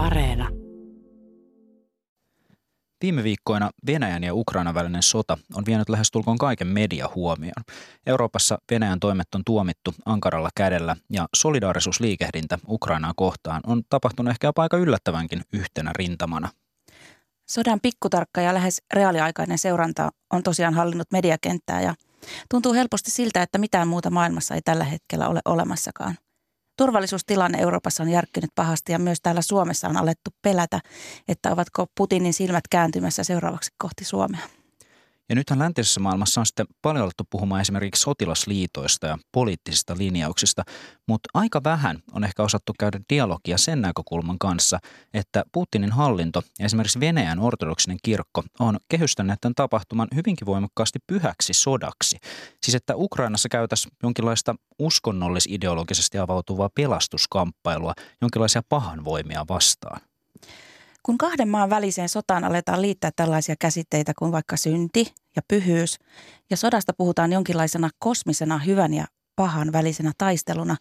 Areena. 0.00 0.48
Viime 3.02 3.22
viikkoina 3.22 3.70
Venäjän 3.86 4.24
ja 4.24 4.34
Ukrainan 4.34 4.74
välinen 4.74 5.02
sota 5.02 5.38
on 5.54 5.66
vienyt 5.66 5.88
lähestulkoon 5.88 6.38
kaiken 6.38 6.66
mediahuomioon. 6.66 7.64
Euroopassa 8.06 8.58
Venäjän 8.70 9.00
toimet 9.00 9.34
on 9.34 9.42
tuomittu 9.46 9.94
ankaralla 10.06 10.48
kädellä 10.54 10.96
ja 11.10 11.28
solidaarisuusliikehdintä 11.36 12.58
Ukrainaa 12.68 13.12
kohtaan 13.16 13.60
on 13.66 13.82
tapahtunut 13.88 14.30
ehkä 14.30 14.52
aika 14.56 14.76
yllättävänkin 14.76 15.42
yhtenä 15.52 15.90
rintamana. 15.94 16.48
Sodan 17.50 17.80
pikkutarkka 17.80 18.40
ja 18.40 18.54
lähes 18.54 18.82
reaaliaikainen 18.94 19.58
seuranta 19.58 20.10
on 20.32 20.42
tosiaan 20.42 20.74
hallinnut 20.74 21.12
mediakenttää 21.12 21.80
ja 21.80 21.94
tuntuu 22.50 22.72
helposti 22.72 23.10
siltä, 23.10 23.42
että 23.42 23.58
mitään 23.58 23.88
muuta 23.88 24.10
maailmassa 24.10 24.54
ei 24.54 24.62
tällä 24.62 24.84
hetkellä 24.84 25.28
ole 25.28 25.40
olemassakaan– 25.44 26.16
Turvallisuustilanne 26.80 27.58
Euroopassa 27.58 28.02
on 28.02 28.08
järkkynyt 28.08 28.50
pahasti 28.54 28.92
ja 28.92 28.98
myös 28.98 29.18
täällä 29.22 29.42
Suomessa 29.42 29.88
on 29.88 29.96
alettu 29.96 30.30
pelätä, 30.42 30.80
että 31.28 31.52
ovatko 31.52 31.86
Putinin 31.96 32.32
silmät 32.32 32.68
kääntymässä 32.70 33.24
seuraavaksi 33.24 33.70
kohti 33.78 34.04
Suomea. 34.04 34.59
Ja 35.30 35.36
nythän 35.36 35.58
läntisessä 35.58 36.00
maailmassa 36.00 36.40
on 36.40 36.46
sitten 36.46 36.66
paljon 36.82 37.04
alettu 37.04 37.24
puhumaan 37.30 37.60
esimerkiksi 37.60 38.02
sotilasliitoista 38.02 39.06
ja 39.06 39.18
poliittisista 39.32 39.94
linjauksista, 39.98 40.62
mutta 41.08 41.28
aika 41.34 41.60
vähän 41.64 41.98
on 42.12 42.24
ehkä 42.24 42.42
osattu 42.42 42.72
käydä 42.78 43.00
dialogia 43.12 43.58
sen 43.58 43.80
näkökulman 43.80 44.38
kanssa, 44.38 44.78
että 45.14 45.44
Putinin 45.52 45.92
hallinto 45.92 46.42
ja 46.58 46.64
esimerkiksi 46.64 47.00
Venäjän 47.00 47.38
ortodoksinen 47.38 47.98
kirkko 48.02 48.42
on 48.58 48.78
kehystäneet 48.88 49.40
tämän 49.40 49.54
tapahtuman 49.54 50.08
hyvinkin 50.14 50.46
voimakkaasti 50.46 50.98
pyhäksi 51.06 51.52
sodaksi. 51.52 52.16
Siis 52.62 52.74
että 52.74 52.96
Ukrainassa 52.96 53.48
käytäisiin 53.48 53.92
jonkinlaista 54.02 54.54
uskonnollis-ideologisesti 54.78 56.18
avautuvaa 56.18 56.70
pelastuskamppailua, 56.74 57.92
jonkinlaisia 58.20 58.62
pahanvoimia 58.68 59.44
vastaan. 59.48 60.00
Kun 61.02 61.18
kahden 61.18 61.48
maan 61.48 61.70
väliseen 61.70 62.08
sotaan 62.08 62.44
aletaan 62.44 62.82
liittää 62.82 63.10
tällaisia 63.16 63.54
käsitteitä 63.58 64.12
kuin 64.18 64.32
vaikka 64.32 64.56
synti 64.56 65.14
ja 65.36 65.42
pyhyys, 65.48 65.98
ja 66.50 66.56
sodasta 66.56 66.92
puhutaan 66.92 67.32
jonkinlaisena 67.32 67.90
kosmisena 67.98 68.58
hyvän 68.58 68.94
ja 68.94 69.06
pahan 69.36 69.72
välisenä 69.72 70.12
taisteluna, 70.18 70.76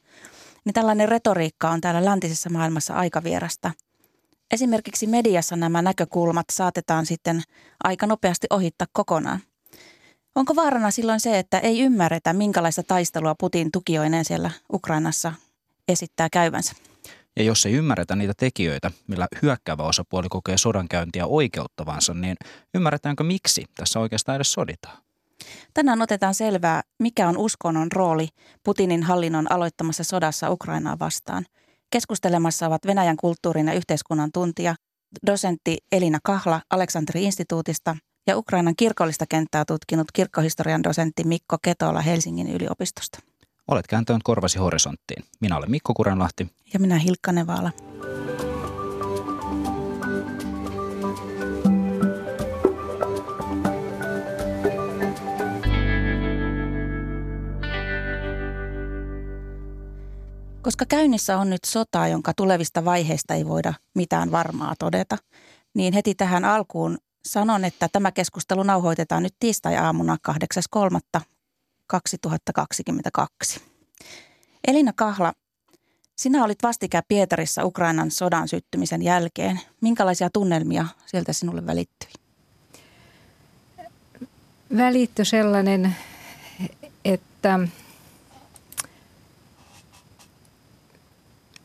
niin 0.66 0.74
tällainen 0.74 1.10
retoriikka 1.10 1.70
on 1.70 1.82
täällä 1.82 2.06
läntisessä 2.06 2.50
maailmassa 2.50 2.94
aika 2.94 3.24
vierasta. 3.24 3.72
Esimerkiksi 4.52 5.08
mediassa 5.08 5.56
nämä 5.56 5.82
näkökulmat 5.82 6.46
saatetaan 6.52 7.06
sitten 7.06 7.42
aika 7.84 8.08
nopeasti 8.08 8.48
ohittaa 8.50 8.88
kokonaan. 8.92 9.40
Onko 10.36 10.56
vaarana 10.56 10.92
silloin 10.92 11.20
se, 11.20 11.40
että 11.40 11.60
ei 11.60 11.80
ymmärretä, 11.80 12.34
minkälaista 12.34 12.84
taistelua 12.84 13.36
Putin 13.40 13.72
tukioineen 13.72 14.26
siellä 14.26 14.52
Ukrainassa 14.74 15.34
esittää 15.88 16.28
käyvänsä? 16.32 16.89
Ja 17.40 17.46
jos 17.46 17.66
ei 17.66 17.74
ymmärretä 17.74 18.16
niitä 18.16 18.34
tekijöitä, 18.38 18.92
millä 19.08 19.28
hyökkäävä 19.42 19.84
osapuoli 19.84 20.30
kokee 20.30 20.58
sodankäyntiä 20.58 21.26
oikeuttavansa, 21.26 22.14
niin 22.14 22.36
ymmärretäänkö 22.74 23.24
miksi 23.24 23.66
tässä 23.76 24.00
oikeastaan 24.00 24.36
edes 24.36 24.54
soditaan? 24.54 24.98
Tänään 25.74 26.02
otetaan 26.02 26.36
selvää, 26.36 26.82
mikä 27.00 27.28
on 27.28 27.38
uskonnon 27.38 27.92
rooli 27.92 28.28
Putinin 28.64 29.04
hallinnon 29.04 29.52
aloittamassa 29.52 30.04
sodassa 30.04 30.50
Ukrainaa 30.50 31.00
vastaan. 31.00 31.46
Keskustelemassa 31.92 32.68
ovat 32.68 32.86
Venäjän 32.86 33.18
kulttuurin 33.18 33.68
ja 33.68 33.74
yhteiskunnan 33.74 34.32
tuntija, 34.34 34.76
dosentti 35.26 35.78
Elina 35.92 36.20
Kahla 36.24 36.62
Aleksanteri-instituutista 36.70 37.96
ja 38.28 38.38
Ukrainan 38.38 38.76
kirkollista 38.78 39.26
kenttää 39.30 39.66
tutkinut 39.66 40.12
kirkkohistorian 40.14 40.84
dosentti 40.84 41.24
Mikko 41.24 41.58
Ketola 41.62 42.02
Helsingin 42.02 42.50
yliopistosta. 42.50 43.29
Olet 43.72 43.88
kääntänyt 43.88 44.24
korvasi 44.24 44.60
horisonttiin. 44.60 45.24
Minä 45.40 45.58
olen 45.58 45.72
Mikko 45.72 45.94
Kurenlahti. 45.94 46.48
Ja 46.74 46.80
minä 46.80 47.00
Hilkka 47.00 47.32
Nevala. 47.32 47.72
Koska 60.62 60.86
käynnissä 60.86 61.38
on 61.38 61.50
nyt 61.50 61.64
sota, 61.66 62.08
jonka 62.08 62.34
tulevista 62.38 62.86
vaiheista 62.86 63.34
ei 63.34 63.46
voida 63.48 63.74
mitään 63.96 64.32
varmaa 64.32 64.74
todeta, 64.80 65.18
niin 65.76 65.94
heti 65.94 66.16
tähän 66.16 66.46
alkuun 66.46 66.98
sanon, 67.28 67.66
että 67.66 67.90
tämä 67.92 68.12
keskustelu 68.12 68.64
nauhoitetaan 68.64 69.24
nyt 69.24 69.36
tiistai-aamuna 69.40 70.18
8.3. 70.30 71.22
2022. 71.90 73.62
Elina 74.68 74.94
Kahla, 74.94 75.34
sinä 76.16 76.44
olit 76.44 76.64
vastikään 76.64 77.04
Pietarissa 77.08 77.66
Ukrainan 77.66 78.12
sodan 78.12 78.48
syttymisen 78.48 79.02
jälkeen. 79.02 79.60
Minkälaisia 79.82 80.30
tunnelmia 80.30 80.86
sieltä 81.06 81.34
sinulle 81.34 81.66
välittyi? 81.66 82.10
Välittyi 84.78 85.26
sellainen, 85.26 85.96
että 87.06 87.60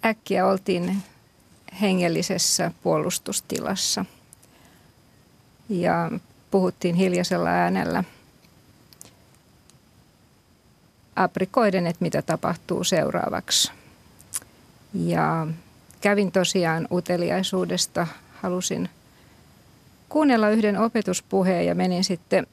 äkkiä 0.04 0.46
oltiin 0.46 1.02
hengellisessä 1.80 2.72
puolustustilassa 2.82 4.04
ja 5.68 6.10
puhuttiin 6.50 6.94
hiljaisella 6.94 7.48
äänellä– 7.48 8.04
aprikoiden, 11.16 11.86
että 11.86 12.04
mitä 12.04 12.22
tapahtuu 12.22 12.84
seuraavaksi. 12.84 13.72
Ja 14.94 15.47
kävin 16.00 16.32
tosiaan 16.32 16.88
uteliaisuudesta, 16.92 18.06
halusin 18.42 18.88
kuunnella 20.08 20.48
yhden 20.50 20.78
opetuspuheen 20.78 21.66
ja 21.66 21.74
menin 21.74 22.04
sitten 22.04 22.47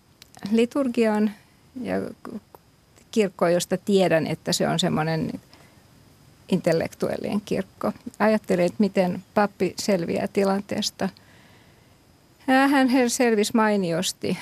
liturgiaan 0.52 1.32
ja 1.82 1.96
kirkkoon, 3.12 3.54
josta 3.54 3.78
tiedän, 3.78 4.28
että 4.28 4.54
se 4.54 4.68
on 4.68 4.80
semmoinen 4.80 5.32
intellektuellinen 6.50 7.42
kirkko. 7.42 7.94
Ajattelin, 8.20 8.66
että 8.66 8.76
miten 8.80 9.24
pappi 9.34 9.74
selviää 9.78 10.28
tilanteesta. 10.28 11.10
Hän 12.48 13.10
selvisi 13.10 13.52
mainiosti. 13.56 14.38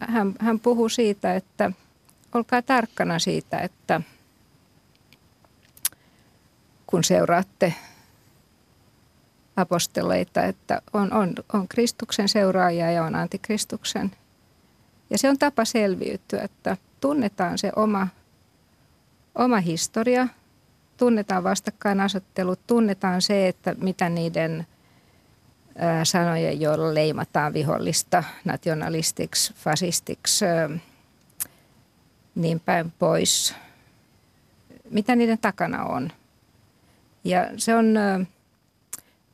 Hän, 0.00 0.34
hän 0.38 0.60
puhui 0.60 0.90
siitä, 0.90 1.34
että 1.34 1.72
olkaa 2.34 2.62
tarkkana 2.62 3.18
siitä, 3.18 3.58
että 3.58 4.00
kun 6.86 7.04
seuraatte 7.04 7.74
aposteleita, 9.56 10.42
että 10.42 10.82
on, 10.92 11.12
on, 11.12 11.34
on 11.52 11.68
Kristuksen 11.68 12.28
seuraajia 12.28 12.90
ja 12.90 13.04
on 13.04 13.14
antikristuksen. 13.14 14.10
Ja 15.10 15.18
se 15.18 15.28
on 15.28 15.38
tapa 15.38 15.64
selviytyä, 15.64 16.42
että 16.42 16.76
tunnetaan 17.00 17.58
se 17.58 17.72
oma, 17.76 18.08
oma 19.34 19.60
historia, 19.60 20.28
tunnetaan 20.96 21.44
vastakkainasettelut, 21.44 22.66
tunnetaan 22.66 23.22
se, 23.22 23.48
että 23.48 23.74
mitä 23.80 24.08
niiden 24.08 24.66
sanojen, 26.04 26.60
joilla 26.60 26.94
leimataan 26.94 27.52
vihollista 27.52 28.24
nationalistiksi, 28.44 29.54
fasistiksi, 29.54 30.44
niin 32.34 32.60
päin 32.60 32.92
pois, 32.98 33.54
mitä 34.90 35.16
niiden 35.16 35.38
takana 35.38 35.84
on. 35.84 36.12
Ja 37.24 37.50
se 37.56 37.74
on, 37.74 37.94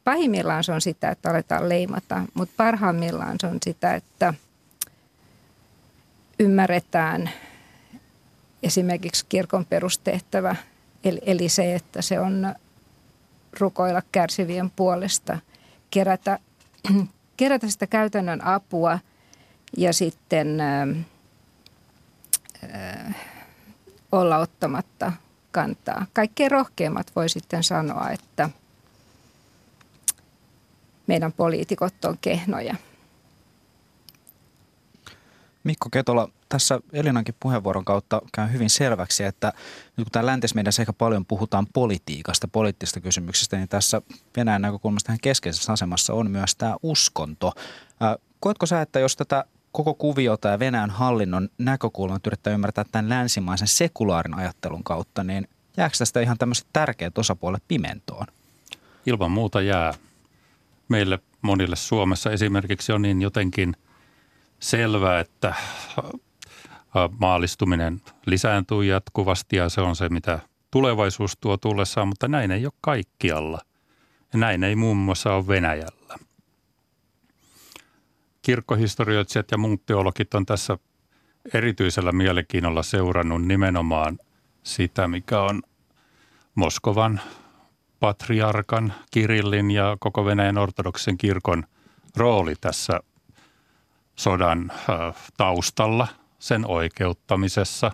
pahimmillaan 0.05 0.65
se 0.65 0.73
on 0.73 0.81
sitä, 0.81 1.11
että 1.11 1.31
aletaan 1.31 1.69
leimata, 1.69 2.23
mutta 2.35 2.55
parhaimmillaan 2.57 3.37
se 3.41 3.47
on 3.47 3.59
sitä, 3.65 3.95
että 3.95 4.35
ymmärretään 6.39 7.31
esimerkiksi 8.63 9.27
kirkon 9.29 9.67
perustehtävä, 9.67 10.57
eli, 11.05 11.21
eli 11.27 11.49
se, 11.49 11.75
että 11.75 12.03
se 12.03 12.21
on 12.21 12.55
rukoilla 13.61 14.03
kärsivien 14.13 14.71
puolesta, 14.71 15.39
kerätä, 15.91 16.39
kerätä 17.37 17.69
sitä 17.69 17.87
käytännön 17.87 18.45
apua 18.45 18.99
ja 19.77 19.93
sitten 19.93 20.59
olla 24.13 24.39
ottamatta 24.39 25.13
kantaa. 25.53 26.07
Kaikkein 26.13 26.51
rohkeimmat 26.51 27.13
voi 27.17 27.29
sitten 27.29 27.65
sanoa, 27.65 28.11
että 28.11 28.51
meidän 31.07 31.33
poliitikot 31.33 32.05
on 32.05 32.19
kehnoja. 32.21 32.75
Mikko 35.65 35.89
Ketola, 35.91 36.29
tässä 36.49 36.81
Elinankin 36.93 37.35
puheenvuoron 37.41 37.85
kautta 37.85 38.23
käy 38.35 38.53
hyvin 38.53 38.71
selväksi, 38.71 39.25
että 39.25 39.53
nyt 39.97 40.05
kun 40.05 40.13
täällä 40.13 40.31
läntismeidässä 40.31 40.83
ehkä 40.83 40.93
paljon 40.93 41.27
puhutaan 41.27 41.67
politiikasta, 41.73 42.49
poliittisista 42.49 43.01
kysymyksistä, 43.01 43.57
niin 43.57 43.69
tässä 43.69 44.03
Venäjän 44.37 44.63
näkökulmasta 44.63 45.07
tähän 45.07 45.21
keskeisessä 45.23 45.73
asemassa 45.73 46.15
on 46.15 46.31
myös 46.31 46.57
tämä 46.57 46.77
uskonto. 46.83 47.53
Koetko 48.41 48.67
sä, 48.67 48.81
että 48.81 49.01
jos 49.01 49.17
tätä 49.17 49.45
koko 49.77 49.95
kuviota 49.95 50.49
ja 50.49 50.59
Venäjän 50.59 50.91
hallinnon 50.91 51.49
näkökulmat 51.59 52.27
yrittää 52.27 52.53
ymmärtää 52.53 52.85
tämän 52.93 53.09
länsimaisen 53.09 53.69
sekulaarin 53.69 54.35
ajattelun 54.35 54.85
kautta, 54.85 55.25
niin 55.25 55.49
jääkö 55.77 55.97
tästä 55.99 56.21
ihan 56.21 56.39
tämmöiset 56.39 56.67
tärkeät 56.73 57.19
osapuolet 57.19 57.63
pimentoon? 57.69 58.27
Ilman 59.07 59.31
muuta 59.31 59.61
jää. 59.61 59.95
meille 60.89 61.19
monille 61.43 61.77
Suomessa 61.77 62.31
esimerkiksi 62.31 62.93
on 62.93 63.03
niin 63.03 63.23
jotenkin 63.23 63.77
selvää, 64.61 65.21
että 65.21 65.55
maalistuminen 67.19 68.03
lisääntyy 68.27 68.85
jatkuvasti 68.85 69.57
ja 69.57 69.69
se 69.69 69.81
on 69.81 69.97
se, 69.97 70.09
mitä 70.09 70.39
tulevaisuus 70.71 71.37
tuo 71.41 71.57
tullessaan, 71.57 72.09
mutta 72.09 72.29
näin 72.29 72.51
ei 72.51 72.67
ole 72.67 72.73
kaikkialla. 72.81 73.59
Ja 74.33 74.39
näin 74.39 74.65
ei 74.65 74.77
muun 74.77 74.97
muassa 74.97 75.35
ole 75.35 75.47
Venäjällä. 75.47 75.96
Kirkkohistorioitsijat 78.47 79.51
ja 79.51 79.59
muut 79.59 79.87
teologit 79.87 80.35
on 80.35 80.47
tässä 80.47 80.79
erityisellä 81.55 82.13
mielenkiinnolla 82.13 82.83
seurannut 82.83 83.43
nimenomaan 83.43 84.19
sitä, 84.63 85.09
mikä 85.09 85.41
on 85.41 85.63
Moskovan 86.55 87.21
patriarkan, 88.01 88.93
Kirillin 89.11 89.71
ja 89.71 89.97
koko 90.01 90.25
Venäjän 90.25 90.59
ortodoksen 90.59 91.19
kirkon 91.19 91.65
rooli 92.17 92.55
tässä 92.61 93.01
sodan 94.17 94.73
taustalla, 95.37 96.09
sen 96.39 96.67
oikeuttamisessa, 96.67 97.93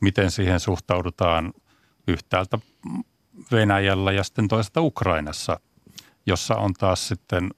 miten 0.00 0.30
siihen 0.30 0.60
suhtaudutaan 0.60 1.52
yhtäältä 2.08 2.58
Venäjällä 3.52 4.12
ja 4.12 4.24
sitten 4.24 4.48
toisaalta 4.48 4.80
Ukrainassa, 4.80 5.60
jossa 6.26 6.54
on 6.54 6.74
taas 6.74 7.08
sitten 7.08 7.50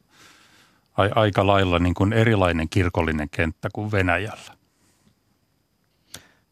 aika 0.96 1.46
lailla 1.46 1.78
niin 1.78 1.94
kuin 1.94 2.12
erilainen 2.12 2.68
kirkollinen 2.68 3.30
kenttä 3.30 3.68
kuin 3.72 3.92
Venäjällä. 3.92 4.54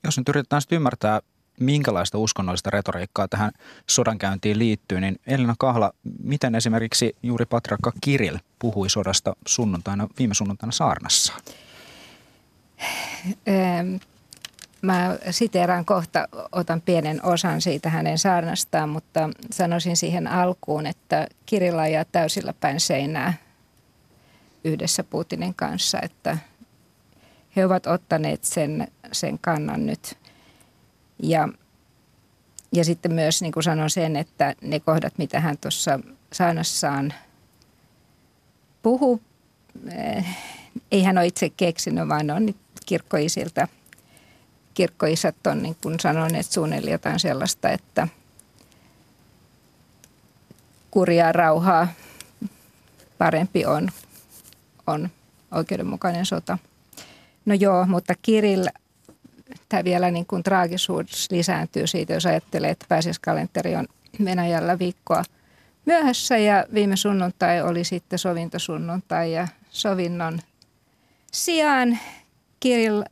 Jos 0.05 0.19
nyt 0.19 0.29
yritetään 0.29 0.63
sitten 0.63 0.77
ymmärtää, 0.77 1.21
minkälaista 1.61 2.19
uskonnollista 2.19 2.71
retoriikkaa 2.71 3.29
tähän 3.29 3.53
sodankäyntiin 3.87 4.59
liittyy, 4.59 5.01
niin 5.01 5.21
Elina 5.27 5.55
Kahla, 5.59 5.93
miten 6.23 6.55
esimerkiksi 6.55 7.17
juuri 7.23 7.47
patriarkka 7.47 7.93
Kirill 8.01 8.37
puhui 8.59 8.91
sodasta 8.91 9.37
sunnuntaina, 9.47 10.09
viime 10.19 10.35
sunnuntaina 10.35 10.73
saarnassa? 10.73 11.33
Mä 14.83 15.19
siteeraan 15.31 15.85
kohta, 15.85 16.29
otan 16.53 16.81
pienen 16.81 17.25
osan 17.25 17.61
siitä 17.61 17.91
hänen 17.91 18.19
saarnastaan, 18.19 18.89
mutta 18.89 19.31
sanoisin 19.53 19.97
siihen 19.97 20.27
alkuun, 20.27 20.87
että 20.87 21.27
Kirilla 21.47 21.87
ja 21.87 22.05
täysillä 22.05 22.53
päin 22.53 22.81
seinää 22.81 23.35
yhdessä 24.69 25.05
Putinin 25.05 25.55
kanssa, 25.55 25.99
että 26.03 26.39
he 27.57 27.67
ovat 27.67 27.87
ottaneet 27.87 28.45
sen, 28.45 28.89
sen 29.13 29.39
kannan 29.39 29.87
nyt. 29.87 30.19
Ja, 31.23 31.49
ja 32.73 32.85
sitten 32.85 33.15
myös 33.15 33.43
niin 33.43 33.53
kuin 33.53 33.63
sanon 33.63 33.91
sen, 33.91 34.17
että 34.17 34.55
ne 34.63 34.81
kohdat, 34.81 35.19
mitä 35.19 35.41
hän 35.41 35.59
tuossa 35.59 36.01
saanassaan 36.33 37.15
puhuu, 38.83 39.21
eh, 39.91 40.27
ei 40.93 41.03
hän 41.03 41.19
ole 41.19 41.27
itse 41.27 41.51
keksinyt, 41.51 42.09
vaan 42.09 42.31
on 42.31 42.55
kirkkoisilta. 42.87 43.69
Kirkkoisat 44.75 45.47
on 45.47 45.63
niin 45.63 45.77
kuin 45.83 46.01
sanoneet 46.01 46.47
suunnilleen 46.47 46.93
jotain 46.93 47.21
sellaista, 47.21 47.71
että 47.71 48.09
kurjaa 50.91 51.33
rauhaa 51.33 51.89
parempi 53.19 53.67
on, 53.67 53.89
on 54.89 55.09
oikeudenmukainen 55.51 56.27
sota. 56.27 56.59
No 57.47 57.55
joo, 57.55 57.87
mutta 57.87 58.15
Kirill, 58.23 58.67
tämä 59.69 59.85
vielä 59.85 60.11
niin 60.11 60.27
kuin 60.27 60.43
traagisuus 60.43 61.31
lisääntyy 61.31 61.87
siitä, 61.87 62.13
jos 62.15 62.27
ajattelee, 62.27 62.71
että 62.71 62.87
pääsiäiskalenteri 62.89 63.77
on 63.77 63.87
Venäjällä 64.25 64.79
viikkoa 64.79 65.23
myöhässä 65.87 66.37
ja 66.37 66.65
viime 66.75 66.97
sunnuntai 66.97 67.63
oli 67.63 67.85
sitten 67.85 68.19
sovintosunnuntai 68.19 69.33
ja 69.33 69.49
sovinnon 69.71 70.39
sijaan 71.33 71.99
Kirill 72.61 73.03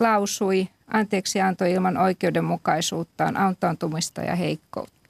lausui 0.00 0.68
anteeksi 0.88 1.40
antoi 1.40 1.72
ilman 1.72 1.96
oikeudenmukaisuuttaan, 1.96 3.36
antaantumista 3.36 4.20
ja 4.20 4.36
heikkoutta. 4.36 5.01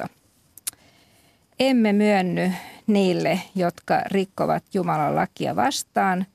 Emme 1.64 1.92
myönny 1.92 2.52
niille, 2.86 3.40
jotka 3.54 4.02
rikkovat 4.06 4.64
Jumalan 4.74 5.16
lakia 5.16 5.56
vastaan, 5.56 6.26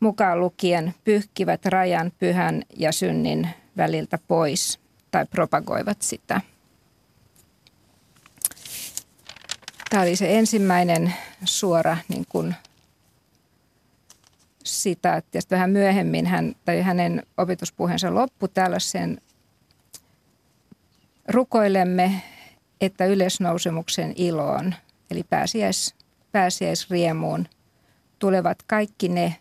mukaan 0.00 0.40
lukien 0.40 0.94
pyyhkivät 1.04 1.66
rajan 1.66 2.12
pyhän 2.18 2.62
ja 2.76 2.92
synnin 2.92 3.48
väliltä 3.76 4.18
pois 4.28 4.80
tai 5.10 5.26
propagoivat 5.26 6.02
sitä. 6.02 6.40
Tämä 9.90 10.02
oli 10.02 10.16
se 10.16 10.38
ensimmäinen 10.38 11.14
suora 11.44 11.96
niin 12.08 12.24
kuin 12.28 12.54
sitä, 14.64 15.16
että 15.16 15.38
vähän 15.50 15.70
myöhemmin 15.70 16.26
hän, 16.26 16.54
tai 16.64 16.82
hänen 16.82 17.22
opetuspuheensa 17.36 18.14
loppu 18.14 18.48
tällaisen 18.48 19.20
rukoilemme, 21.28 22.22
että 22.86 23.04
yleisnousemuksen 23.04 24.12
iloon, 24.16 24.74
eli 25.10 25.22
pääsiäis, 25.30 25.94
pääsiäisriemuun, 26.32 27.48
tulevat 28.18 28.58
kaikki 28.66 29.08
ne, 29.08 29.36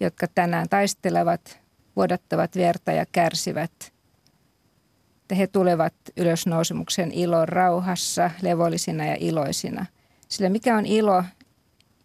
jotka 0.00 0.26
tänään 0.34 0.68
taistelevat, 0.68 1.60
vuodattavat 1.96 2.56
verta 2.56 2.92
ja 2.92 3.06
kärsivät. 3.12 3.92
Että 5.20 5.34
he 5.34 5.46
tulevat 5.46 5.94
ylösnousemuksen 6.16 7.12
ilon 7.12 7.48
rauhassa, 7.48 8.30
levollisina 8.42 9.04
ja 9.04 9.16
iloisina. 9.20 9.86
Sillä 10.28 10.48
mikä 10.48 10.76
on 10.76 10.86
ilo, 10.86 11.24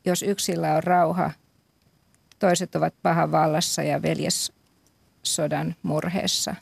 jos 0.05 0.23
yksillä 0.23 0.75
on 0.75 0.83
rauha, 0.83 1.31
toiset 2.39 2.75
ovat 2.75 2.93
pahan 3.01 3.31
vallassa 3.31 3.83
ja 3.83 4.01
veljessodan 4.01 5.75
murheessa. 5.83 6.55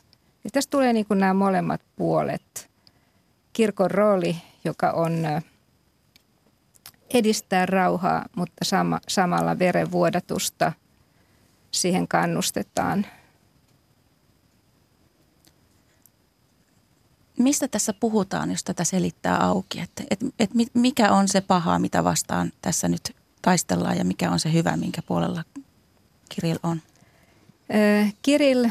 Ja 0.44 0.50
tästä 0.54 0.72
tulee 0.72 0.94
niin 0.94 1.06
kuin 1.06 1.20
nämä 1.20 1.34
molemmat 1.34 1.82
puolet. 1.96 2.73
Kirkon 3.54 3.92
rooli, 3.92 4.36
joka 4.66 4.92
on 4.92 5.14
edistää 7.14 7.66
rauhaa, 7.66 8.26
mutta 8.36 8.66
sama, 8.66 9.00
samalla 9.08 9.60
verenvuodatusta– 9.60 10.72
siihen 11.74 12.08
kannustetaan. 12.08 13.06
Mistä 17.40 17.68
tässä 17.68 17.94
puhutaan, 17.94 18.52
jos 18.52 18.64
tätä 18.64 18.84
selittää 18.84 19.38
auki? 19.38 19.80
Että 19.80 20.04
et, 20.12 20.20
et 20.40 20.50
mikä 20.74 21.12
on 21.12 21.28
se 21.28 21.42
paha, 21.42 21.80
mitä 21.80 22.04
vastaan 22.04 22.52
tässä 22.62 22.88
nyt 22.88 23.16
taistellaan 23.42 23.98
ja 23.98 24.06
mikä 24.06 24.32
on 24.32 24.40
se 24.40 24.54
hyvä, 24.54 24.78
minkä 24.78 25.02
puolella 25.02 25.44
Kirill 26.30 26.60
on? 26.64 26.82
Kirill, 28.22 28.66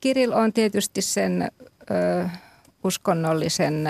Kirill 0.00 0.32
on 0.32 0.52
tietysti 0.52 1.02
sen 1.02 1.50
ö, 1.90 2.28
uskonnollisen 2.84 3.84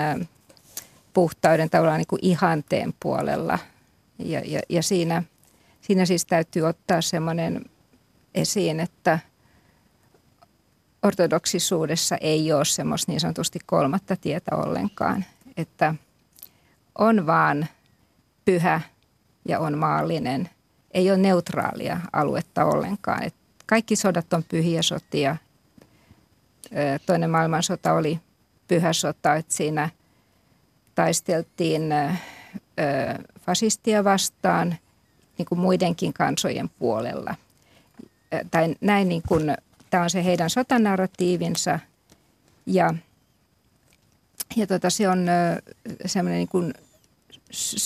puhtauden 1.13 1.69
tavallaan 1.69 1.97
niin 1.97 2.07
kuin 2.07 2.19
ihanteen 2.21 2.93
puolella. 2.99 3.59
Ja, 4.19 4.41
ja, 4.45 4.59
ja 4.69 4.83
siinä, 4.83 5.23
siinä 5.81 6.05
siis 6.05 6.25
täytyy 6.25 6.63
ottaa 6.63 7.01
semmoinen 7.01 7.65
esiin, 8.35 8.79
että 8.79 9.19
ortodoksisuudessa 11.03 12.17
ei 12.21 12.53
ole 12.53 12.65
semmoista 12.65 13.11
niin 13.11 13.19
sanotusti 13.19 13.59
kolmatta 13.65 14.15
tietä 14.15 14.55
ollenkaan, 14.55 15.25
että 15.57 15.95
on 16.97 17.27
vaan 17.27 17.67
pyhä 18.45 18.81
ja 19.47 19.59
on 19.59 19.77
maallinen. 19.77 20.49
Ei 20.91 21.11
ole 21.11 21.17
neutraalia 21.17 21.99
aluetta 22.13 22.65
ollenkaan. 22.65 23.23
Et 23.23 23.35
kaikki 23.65 23.95
sodat 23.95 24.33
on 24.33 24.43
pyhiä 24.43 24.81
sotia. 24.81 25.37
Toinen 27.05 27.29
maailmansota 27.29 27.93
oli 27.93 28.19
pyhä 28.67 28.93
sota, 28.93 29.35
että 29.35 29.53
siinä 29.53 29.89
taisteltiin 30.95 31.93
fasistia 33.39 34.03
vastaan 34.03 34.75
niin 35.37 35.45
kuin 35.45 35.59
muidenkin 35.59 36.13
kansojen 36.13 36.69
puolella– 36.69 37.35
tai 38.51 38.75
näin 38.81 39.09
niin 39.09 39.23
kuin, 39.27 39.57
tämä 39.89 40.03
on 40.03 40.09
se 40.09 40.23
heidän 40.23 40.49
sotanarratiivinsa. 40.49 41.79
Ja, 42.65 42.93
ja 44.55 44.67
tota, 44.67 44.89
se 44.89 45.09
on 45.09 45.27
semmoinen 46.05 46.37
niin 46.37 46.47
kuin 46.47 46.73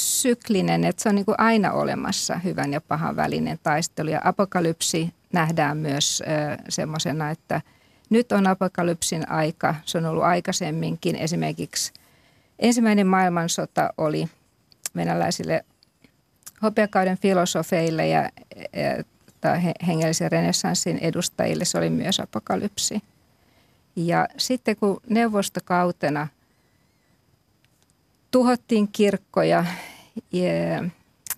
syklinen, 0.02 0.84
että 0.84 1.04
se 1.04 1.10
on 1.10 1.16
niin 1.16 1.26
kuin 1.26 1.40
aina 1.40 1.72
olemassa 1.72 2.38
hyvän 2.38 2.74
ja 2.74 2.82
pahan 2.82 3.16
välinen 3.16 3.60
taistelu. 3.64 4.10
Ja 4.10 4.22
apokalypsi 4.24 5.14
nähdään 5.34 5.78
myös 5.78 6.24
semmoisena, 6.70 7.30
että 7.30 7.62
nyt 8.10 8.32
on 8.32 8.48
apokalypsin 8.48 9.32
aika, 9.32 9.76
se 9.86 9.98
on 9.98 10.06
ollut 10.06 10.24
aikaisemminkin 10.24 11.16
esimerkiksi 11.16 11.94
ensimmäinen 12.60 13.08
maailmansota 13.08 13.94
oli 13.98 14.28
venäläisille 14.96 15.66
hopeakauden 16.64 17.18
filosofeille 17.18 18.08
ja, 18.08 18.30
ja 18.74 19.04
hengellisen 19.88 20.32
renessanssin 20.32 20.98
edustajille 20.98 21.66
se 21.66 21.78
oli 21.78 21.90
myös 21.90 22.20
apokalypsi. 22.20 23.02
Ja 23.96 24.28
sitten 24.38 24.76
kun 24.76 25.02
neuvostokautena 25.10 26.28
tuhottiin 28.32 28.88
kirkkoja 28.92 29.66
ja, 30.32 30.84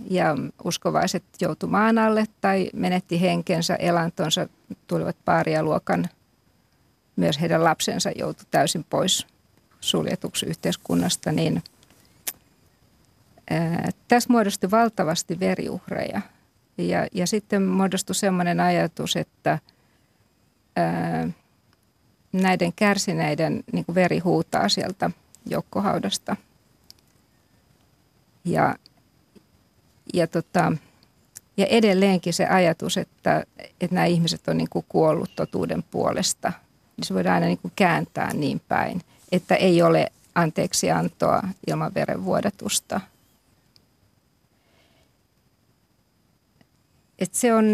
ja 0.10 0.36
uskovaiset 0.64 1.24
joutu 1.42 1.68
maan 1.68 1.98
alle 1.98 2.26
tai 2.42 2.70
menetti 2.74 3.22
henkensä, 3.22 3.76
elantonsa, 3.76 4.48
tulivat 4.88 5.16
paarialuokan. 5.26 6.10
Myös 7.20 7.42
heidän 7.42 7.64
lapsensa 7.64 8.12
joutui 8.16 8.46
täysin 8.52 8.86
pois 8.90 9.28
suljetuksi 9.80 10.46
yhteiskunnasta, 10.46 11.32
niin 11.32 11.64
ää, 13.50 13.90
tässä 14.08 14.30
muodostui 14.34 14.72
valtavasti 14.72 15.40
veriuhreja. 15.40 16.22
Ja, 16.78 17.08
ja 17.12 17.28
sitten 17.28 17.64
muodostui 17.64 18.16
sellainen 18.16 18.60
ajatus, 18.60 19.16
että 19.16 19.60
ää, 20.76 21.28
näiden 22.32 22.74
kärsineiden 22.76 23.64
niin 23.72 23.86
veri 23.96 24.20
huutaa 24.20 24.70
sieltä 24.70 25.12
joukkohaudasta. 25.46 26.36
Ja 28.46 28.76
ja, 30.14 30.28
tota, 30.28 30.74
ja 31.58 31.66
edelleenkin 31.66 32.34
se 32.34 32.46
ajatus, 32.46 32.98
että, 32.98 33.46
että 33.82 33.96
nämä 33.96 34.06
ihmiset 34.06 34.48
on 34.48 34.58
niin 34.58 34.70
kuin 34.70 34.86
kuollut 34.90 35.36
totuuden 35.36 35.84
puolesta, 35.84 36.54
niin 37.00 37.08
se 37.08 37.14
voidaan 37.14 37.34
aina 37.34 37.46
niin 37.46 37.58
kuin 37.58 37.72
kääntää 37.76 38.34
niin 38.34 38.62
päin, 38.68 39.02
että 39.32 39.56
ei 39.56 39.82
ole 39.82 40.12
anteeksiantoa 40.36 41.42
ilman 41.68 41.94
verenvuodatusta. 41.94 43.02
Et 47.20 47.34
se 47.34 47.54
on, 47.54 47.66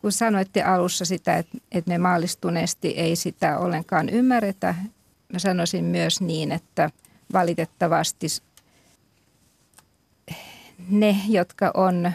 kun 0.00 0.12
sanoitte 0.12 0.62
alussa 0.62 1.04
sitä, 1.04 1.36
että, 1.38 1.90
me 1.90 1.98
maallistuneesti 1.98 2.88
ei 2.88 3.16
sitä 3.16 3.58
ollenkaan 3.58 4.08
ymmärretä, 4.08 4.74
mä 5.32 5.38
sanoisin 5.38 5.84
myös 5.84 6.20
niin, 6.20 6.52
että 6.52 6.90
valitettavasti 7.32 8.26
ne, 10.88 11.16
jotka 11.28 11.70
on 11.74 12.12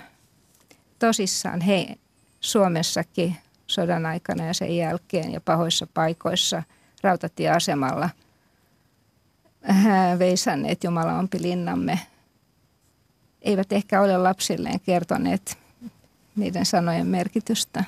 tosissaan 0.99 1.61
he 1.61 1.97
Suomessakin 2.39 3.37
sodan 3.69 4.05
aikana 4.05 4.45
ja 4.45 4.53
sen 4.53 4.77
jälkeen 4.77 5.33
ja 5.33 5.41
pahoissa 5.41 5.87
paikoissa 5.93 6.63
rautatieasemalla 7.03 8.09
veisanneet 10.19 10.83
Jumalaompi 10.83 11.41
linnamme, 11.41 11.99
eivät 13.41 13.71
ehkä 13.71 14.01
ole 14.01 14.17
lapsilleen 14.17 14.79
kertoneet 14.79 15.57
niiden 16.35 16.65
sanojen 16.65 17.07
merkitystä. 17.07 17.83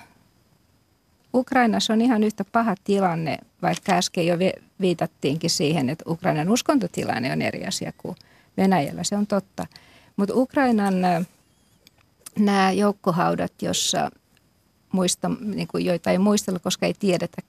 Ukrainassa 1.34 1.94
on 1.94 2.02
ihan 2.02 2.24
yhtä 2.24 2.46
paha 2.52 2.76
tilanne, 2.84 3.38
vaikka 3.62 3.92
äsken 3.92 4.28
jo 4.28 4.38
viitattiinkin 4.82 5.50
siihen, 5.50 5.90
että 5.90 6.04
Ukrainan 6.08 6.50
uskontotilanne 6.50 7.32
on 7.32 7.42
eri 7.42 7.66
asia 7.66 7.94
kuin 7.98 8.16
Venäjällä. 8.58 9.04
Se 9.04 9.16
on 9.16 9.28
totta. 9.28 9.66
Mutta 10.16 10.36
Ukrainan 10.36 10.96
nämä 12.40 12.72
joukkohaudat, 12.72 13.62
jossa 13.62 14.12
muista, 14.92 15.32
niin 15.40 15.68
kuin 15.68 15.86
joita 15.86 16.12
ei 16.12 16.18
muistella, 16.18 16.60
koska 16.60 16.86
ei 16.86 16.94
tiedetä, 16.94 17.42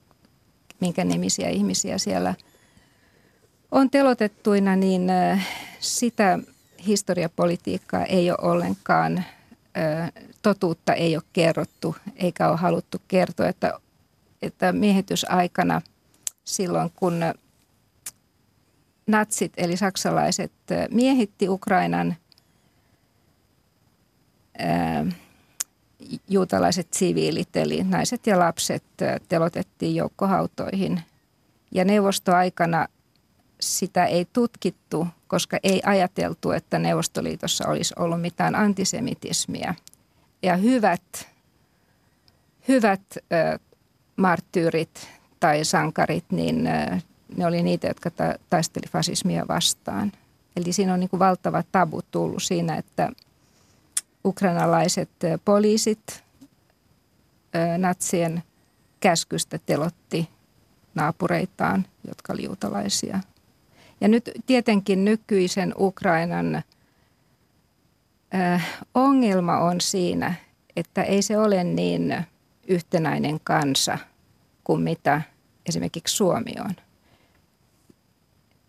minkä 0.81 1.05
nimisiä 1.05 1.49
ihmisiä 1.49 1.99
siellä 1.99 2.35
on 3.71 3.91
telotettuina, 3.91 4.77
niin 4.77 5.11
sitä 5.81 6.39
historiapolitiikkaa 6.87 8.05
ei 8.05 8.31
ole 8.31 8.39
ollenkaan, 8.43 9.25
totuutta 10.43 10.95
ei 10.95 11.17
ole 11.17 11.25
kerrottu 11.33 11.97
eikä 12.17 12.49
ole 12.49 12.57
haluttu 12.57 12.99
kertoa, 13.09 13.49
että, 13.49 13.81
että 14.43 14.73
miehitysaikana 14.73 15.83
silloin 16.45 16.93
kun 16.97 17.21
natsit 19.07 19.53
eli 19.57 19.77
saksalaiset 19.77 20.53
miehitti 20.91 21.49
Ukrainan– 21.49 22.17
juutalaiset 26.29 26.87
siviilit, 26.93 27.57
eli 27.57 27.85
naiset 27.85 28.27
ja 28.27 28.39
lapset 28.39 28.85
telotettiin 29.29 29.95
joukkohautoihin. 29.95 31.01
Ja 31.71 31.85
neuvostoaikana 31.85 32.89
sitä 33.61 34.05
ei 34.05 34.27
tutkittu, 34.33 35.07
koska 35.29 35.59
ei 35.63 35.83
ajateltu, 35.87 36.51
että 36.51 36.79
Neuvostoliitossa 36.79 37.69
olisi 37.69 37.95
ollut 37.99 38.21
mitään 38.21 38.55
antisemitismiä. 38.55 39.75
Ja 40.43 40.57
hyvät, 40.57 41.29
hyvät 42.69 43.03
ö, 43.17 43.59
marttyyrit 44.17 45.09
tai 45.41 45.65
sankarit, 45.65 46.25
niin 46.31 46.67
ö, 46.67 46.99
ne 47.37 47.47
oli 47.47 47.63
niitä, 47.63 47.87
jotka 47.87 48.11
ta- 48.11 48.35
taisteli 48.51 48.87
fasismia 48.89 49.45
vastaan. 49.49 50.13
Eli 50.57 50.73
siinä 50.73 50.95
on 50.95 51.01
niin 51.01 51.11
kuin 51.11 51.21
valtava 51.21 51.63
tabu 51.73 52.01
tullut 52.11 52.43
siinä, 52.43 52.77
että– 52.77 53.09
ukrainalaiset 54.25 55.11
poliisit 55.45 56.25
natsien 57.79 58.43
käskystä 59.01 59.59
telotti 59.67 60.29
naapureitaan, 60.95 61.87
jotka 62.09 62.33
oli 62.33 62.45
juutalaisia. 62.45 63.21
Ja 64.01 64.09
nyt 64.09 64.31
tietenkin 64.47 65.05
nykyisen 65.05 65.75
Ukrainan 65.79 66.63
ongelma 68.95 69.59
on 69.59 69.81
siinä, 69.81 70.35
että 70.77 71.03
ei 71.03 71.23
se 71.23 71.39
ole 71.39 71.65
niin 71.65 72.17
yhtenäinen 72.69 73.41
kansa 73.45 73.99
kuin 74.65 74.83
mitä 74.83 75.23
esimerkiksi 75.67 76.17
Suomi 76.17 76.53
on. 76.61 76.75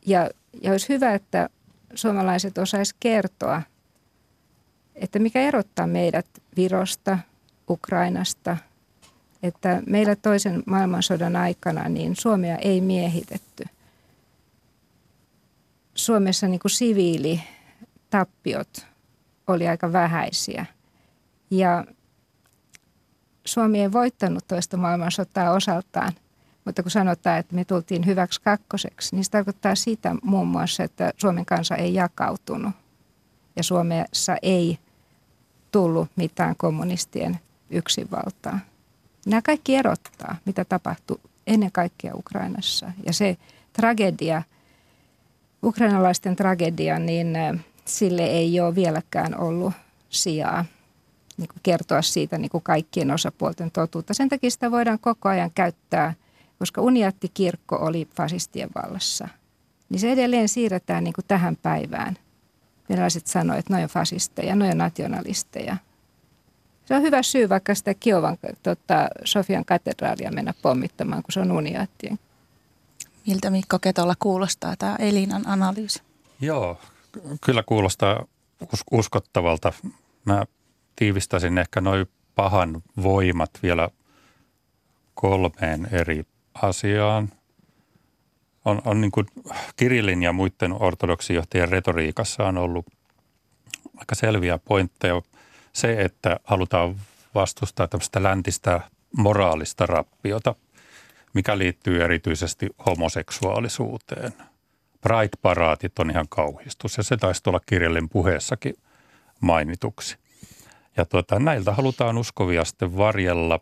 Ja, 0.05 0.29
ja 0.61 0.71
olisi 0.71 0.89
hyvä, 0.89 1.13
että 1.13 1.49
suomalaiset 1.95 2.57
osaisivat 2.57 2.97
kertoa– 2.99 3.61
että 4.95 5.19
mikä 5.19 5.41
erottaa 5.41 5.87
meidät 5.87 6.27
Virosta, 6.55 7.17
Ukrainasta, 7.69 8.57
että 9.43 9.83
meillä 9.87 10.15
toisen 10.15 10.63
maailmansodan 10.65 11.35
aikana 11.35 11.89
niin 11.89 12.15
Suomea 12.15 12.57
ei 12.57 12.81
miehitetty. 12.81 13.63
Suomessa 15.95 16.47
niin 16.47 16.59
kuin 16.59 16.71
siviilitappiot 16.71 18.87
oli 19.47 19.67
aika 19.67 19.93
vähäisiä 19.93 20.65
ja 21.51 21.85
Suomi 23.45 23.81
ei 23.81 23.91
voittanut 23.91 24.47
toista 24.47 24.77
maailmansotaa 24.77 25.51
osaltaan, 25.51 26.13
mutta 26.65 26.83
kun 26.83 26.91
sanotaan, 26.91 27.39
että 27.39 27.55
me 27.55 27.65
tultiin 27.65 28.05
hyväksi 28.05 28.41
kakkoseksi, 28.41 29.15
niin 29.15 29.25
se 29.25 29.31
tarkoittaa 29.31 29.75
sitä 29.75 30.15
muun 30.23 30.47
muassa, 30.47 30.83
että 30.83 31.13
Suomen 31.17 31.45
kansa 31.45 31.75
ei 31.75 31.93
jakautunut 31.93 32.73
ja 33.55 33.63
Suomessa 33.63 34.35
ei 34.41 34.79
tullut 35.71 36.09
mitään 36.15 36.55
kommunistien 36.57 37.39
yksinvaltaa. 37.69 38.59
Nämä 39.25 39.41
kaikki 39.41 39.75
erottaa, 39.75 40.35
mitä 40.45 40.65
tapahtui 40.65 41.19
ennen 41.47 41.71
kaikkea 41.71 42.15
Ukrainassa. 42.15 42.91
Ja 43.05 43.13
se 43.13 43.37
tragedia, 43.73 44.43
ukrainalaisten 45.63 46.35
tragedia, 46.35 46.99
niin 46.99 47.37
sille 47.85 48.25
ei 48.25 48.59
ole 48.59 48.75
vieläkään 48.75 49.39
ollut 49.39 49.73
sijaa 50.09 50.65
niin 51.37 51.47
kuin 51.47 51.59
kertoa 51.63 52.01
siitä 52.01 52.37
niin 52.37 52.49
kuin 52.49 52.63
kaikkien 52.63 53.11
osapuolten 53.11 53.71
totuutta. 53.71 54.13
Sen 54.13 54.29
takia 54.29 54.51
sitä 54.51 54.71
voidaan 54.71 54.99
koko 54.99 55.29
ajan 55.29 55.51
käyttää, 55.55 56.13
koska 56.59 56.81
uniattikirkko 56.81 57.75
oli 57.75 58.07
fasistien 58.15 58.69
vallassa. 58.75 59.27
Niin 59.89 59.99
se 59.99 60.11
edelleen 60.11 60.49
siirretään 60.49 61.03
niin 61.03 61.13
kuin 61.13 61.25
tähän 61.27 61.55
päivään 61.55 62.17
venäläiset 62.93 63.27
sanoivat, 63.27 63.59
että 63.59 63.73
noin 63.73 63.83
on 63.83 63.89
fasisteja, 63.89 64.55
noin 64.55 64.71
on 64.71 64.77
nationalisteja. 64.77 65.77
Se 66.85 66.95
on 66.95 67.01
hyvä 67.01 67.23
syy 67.23 67.49
vaikka 67.49 67.75
sitä 67.75 67.93
Kiovan 67.93 68.37
tota, 68.63 69.07
Sofian 69.23 69.65
katedraalia 69.65 70.31
mennä 70.31 70.53
pommittamaan, 70.61 71.23
kun 71.23 71.31
se 71.31 71.39
on 71.39 71.51
uniaattien. 71.51 72.19
Miltä 73.27 73.49
Mikko 73.49 73.79
Ketolla 73.79 74.13
kuulostaa 74.19 74.75
tämä 74.75 74.95
Elinan 74.99 75.47
analyysi? 75.47 76.01
Joo, 76.41 76.77
kyllä 77.45 77.63
kuulostaa 77.63 78.25
uskottavalta. 78.91 79.73
Mä 80.25 80.45
tiivistäisin 80.95 81.57
ehkä 81.57 81.81
noin 81.81 82.05
pahan 82.35 82.83
voimat 83.03 83.51
vielä 83.63 83.89
kolmeen 85.13 85.87
eri 85.91 86.25
asiaan– 86.61 87.29
on, 88.65 88.81
on 88.85 89.01
niin 89.01 89.11
kuin 89.11 89.27
Kirillin 89.75 90.23
ja 90.23 90.33
muiden 90.33 90.81
ortodoksijohtajien 90.81 91.69
retoriikassa 91.69 92.45
on 92.45 92.57
ollut 92.57 92.85
aika 93.97 94.15
selviä 94.15 94.59
pointteja. 94.65 95.21
Se, 95.73 96.01
että 96.01 96.39
halutaan 96.43 96.95
vastustaa 97.35 97.87
tämmöistä 97.87 98.23
läntistä 98.23 98.81
moraalista 99.17 99.85
rappiota, 99.85 100.55
mikä 101.33 101.57
liittyy 101.57 102.03
erityisesti 102.03 102.69
homoseksuaalisuuteen. 102.85 104.33
Pride-paraatit 105.01 105.99
on 105.99 106.09
ihan 106.09 106.25
kauhistus 106.29 106.97
ja 106.97 107.03
se 107.03 107.17
taisi 107.17 107.43
tulla 107.43 107.59
Kirillin 107.65 108.09
puheessakin 108.09 108.75
mainituksi. 109.39 110.17
Ja 110.97 111.05
tuota, 111.05 111.39
näiltä 111.39 111.73
halutaan 111.73 112.17
uskovia 112.17 112.65
sitten 112.65 112.97
varjella. 112.97 113.59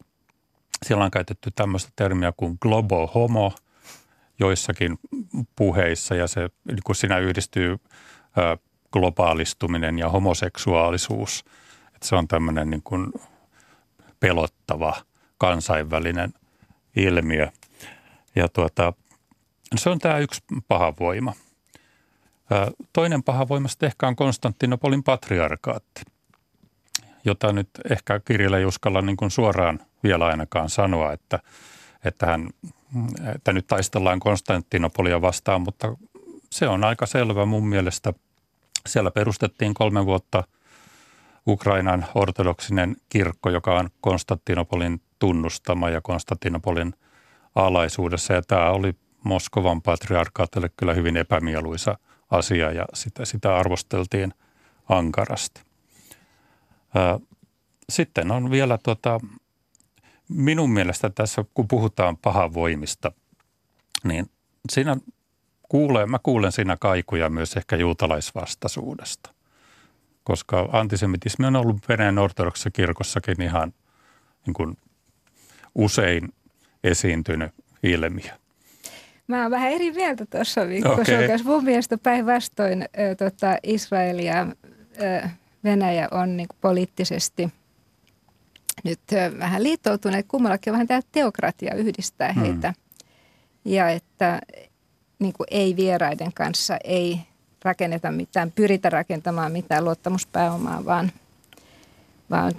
Siellä 0.85 1.05
on 1.05 1.11
käytetty 1.11 1.51
tämmöistä 1.51 1.91
termiä 1.95 2.33
kuin 2.37 2.57
globo 2.61 3.07
homo– 3.07 3.53
joissakin 4.41 4.97
puheissa 5.55 6.15
ja 6.15 6.27
se, 6.27 6.49
kun 6.83 6.95
siinä 6.95 7.17
yhdistyy 7.17 7.77
globaalistuminen 8.91 9.99
ja 9.99 10.09
homoseksuaalisuus. 10.09 11.45
Että 11.95 12.07
se 12.07 12.15
on 12.15 12.27
tämmöinen 12.27 12.69
niin 12.69 12.81
kuin 12.83 13.13
pelottava 14.19 14.95
kansainvälinen 15.37 16.33
ilmiö. 16.95 17.47
Ja 18.35 18.47
tuota, 18.49 18.93
se 19.75 19.89
on 19.89 19.99
tämä 19.99 20.17
yksi 20.17 20.41
paha 20.67 20.93
voima. 20.99 21.33
Toinen 22.93 23.23
paha 23.23 23.47
voima 23.47 23.67
sitten 23.67 23.87
ehkä 23.87 24.07
on 24.07 24.15
Konstantinopolin 24.15 25.03
patriarkaatti, 25.03 26.01
jota 27.25 27.53
nyt 27.53 27.69
ehkä 27.89 28.19
kirjalle 28.19 28.57
ei 28.57 28.65
uskalla 28.65 29.01
niin 29.01 29.17
kuin 29.17 29.31
suoraan 29.31 29.79
vielä 30.03 30.25
ainakaan 30.25 30.69
sanoa, 30.69 31.13
että, 31.13 31.39
että, 32.05 32.25
hän, 32.25 32.49
että 33.35 33.53
nyt 33.53 33.67
taistellaan 33.67 34.19
Konstantinopolia 34.19 35.21
vastaan, 35.21 35.61
mutta 35.61 35.97
se 36.49 36.67
on 36.67 36.83
aika 36.83 37.05
selvä 37.05 37.45
mun 37.45 37.67
mielestä. 37.67 38.13
Siellä 38.87 39.11
perustettiin 39.11 39.73
kolme 39.73 40.05
vuotta 40.05 40.43
Ukrainan 41.47 42.05
ortodoksinen 42.15 42.95
kirkko, 43.09 43.49
joka 43.49 43.79
on 43.79 43.89
Konstantinopolin 44.01 45.01
tunnustama 45.19 45.89
ja 45.89 46.01
Konstantinopolin 46.01 46.93
alaisuudessa. 47.55 48.33
Ja 48.33 48.41
tämä 48.41 48.69
oli 48.69 48.93
Moskovan 49.23 49.81
patriarkaatille 49.81 50.69
kyllä 50.77 50.93
hyvin 50.93 51.17
epämieluisa 51.17 51.97
asia 52.31 52.71
ja 52.71 52.85
sitä, 52.93 53.25
sitä 53.25 53.57
arvosteltiin 53.57 54.33
ankarasti. 54.89 55.61
Sitten 57.89 58.31
on 58.31 58.51
vielä 58.51 58.77
tota, 58.77 59.19
minun 60.33 60.71
mielestä 60.71 61.09
tässä, 61.09 61.45
kun 61.53 61.67
puhutaan 61.67 62.17
pahavoimista, 62.17 63.11
niin 64.03 64.29
siinä 64.69 64.97
kuulee, 65.69 66.05
mä 66.05 66.19
kuulen 66.23 66.51
siinä 66.51 66.77
kaikuja 66.79 67.29
myös 67.29 67.57
ehkä 67.57 67.75
juutalaisvastaisuudesta. 67.75 69.33
Koska 70.23 70.69
antisemitismi 70.71 71.45
on 71.45 71.55
ollut 71.55 71.89
Venäjän 71.89 72.19
ortodoksissa 72.19 72.71
kirkossakin 72.71 73.41
ihan 73.41 73.73
niin 74.45 74.53
kuin 74.53 74.77
usein 75.75 76.33
esiintynyt 76.83 77.51
ilmiö. 77.83 78.31
Mä 79.27 79.41
oon 79.41 79.51
vähän 79.51 79.71
eri 79.71 79.91
mieltä 79.91 80.25
tuossa 80.25 80.67
viikossa. 80.67 81.01
Okay. 81.01 81.37
Mun 81.43 81.63
mielestä 81.63 81.97
päinvastoin 81.97 82.85
tota, 83.17 83.57
Israel 83.63 84.19
ja 84.19 84.47
ö, 85.01 85.27
Venäjä 85.63 86.07
on 86.11 86.37
niin 86.37 86.47
poliittisesti 86.61 87.49
nyt 88.83 88.99
vähän 89.39 89.63
liittoutuneet. 89.63 90.25
Kummallakin 90.27 90.71
on 90.71 90.73
vähän 90.73 90.87
tämä 90.87 91.01
teokratia 91.11 91.75
yhdistää 91.75 92.33
hmm. 92.33 92.41
heitä. 92.41 92.73
Ja 93.65 93.89
että 93.89 94.41
niin 95.19 95.33
kuin 95.33 95.47
ei 95.51 95.75
vieraiden 95.75 96.33
kanssa 96.33 96.77
ei 96.83 97.21
rakenneta 97.63 98.11
mitään, 98.11 98.51
pyritä 98.51 98.89
rakentamaan 98.89 99.51
mitään 99.51 99.85
luottamuspääomaa, 99.85 100.85
vaan, 100.85 101.11
vaan, 102.29 102.53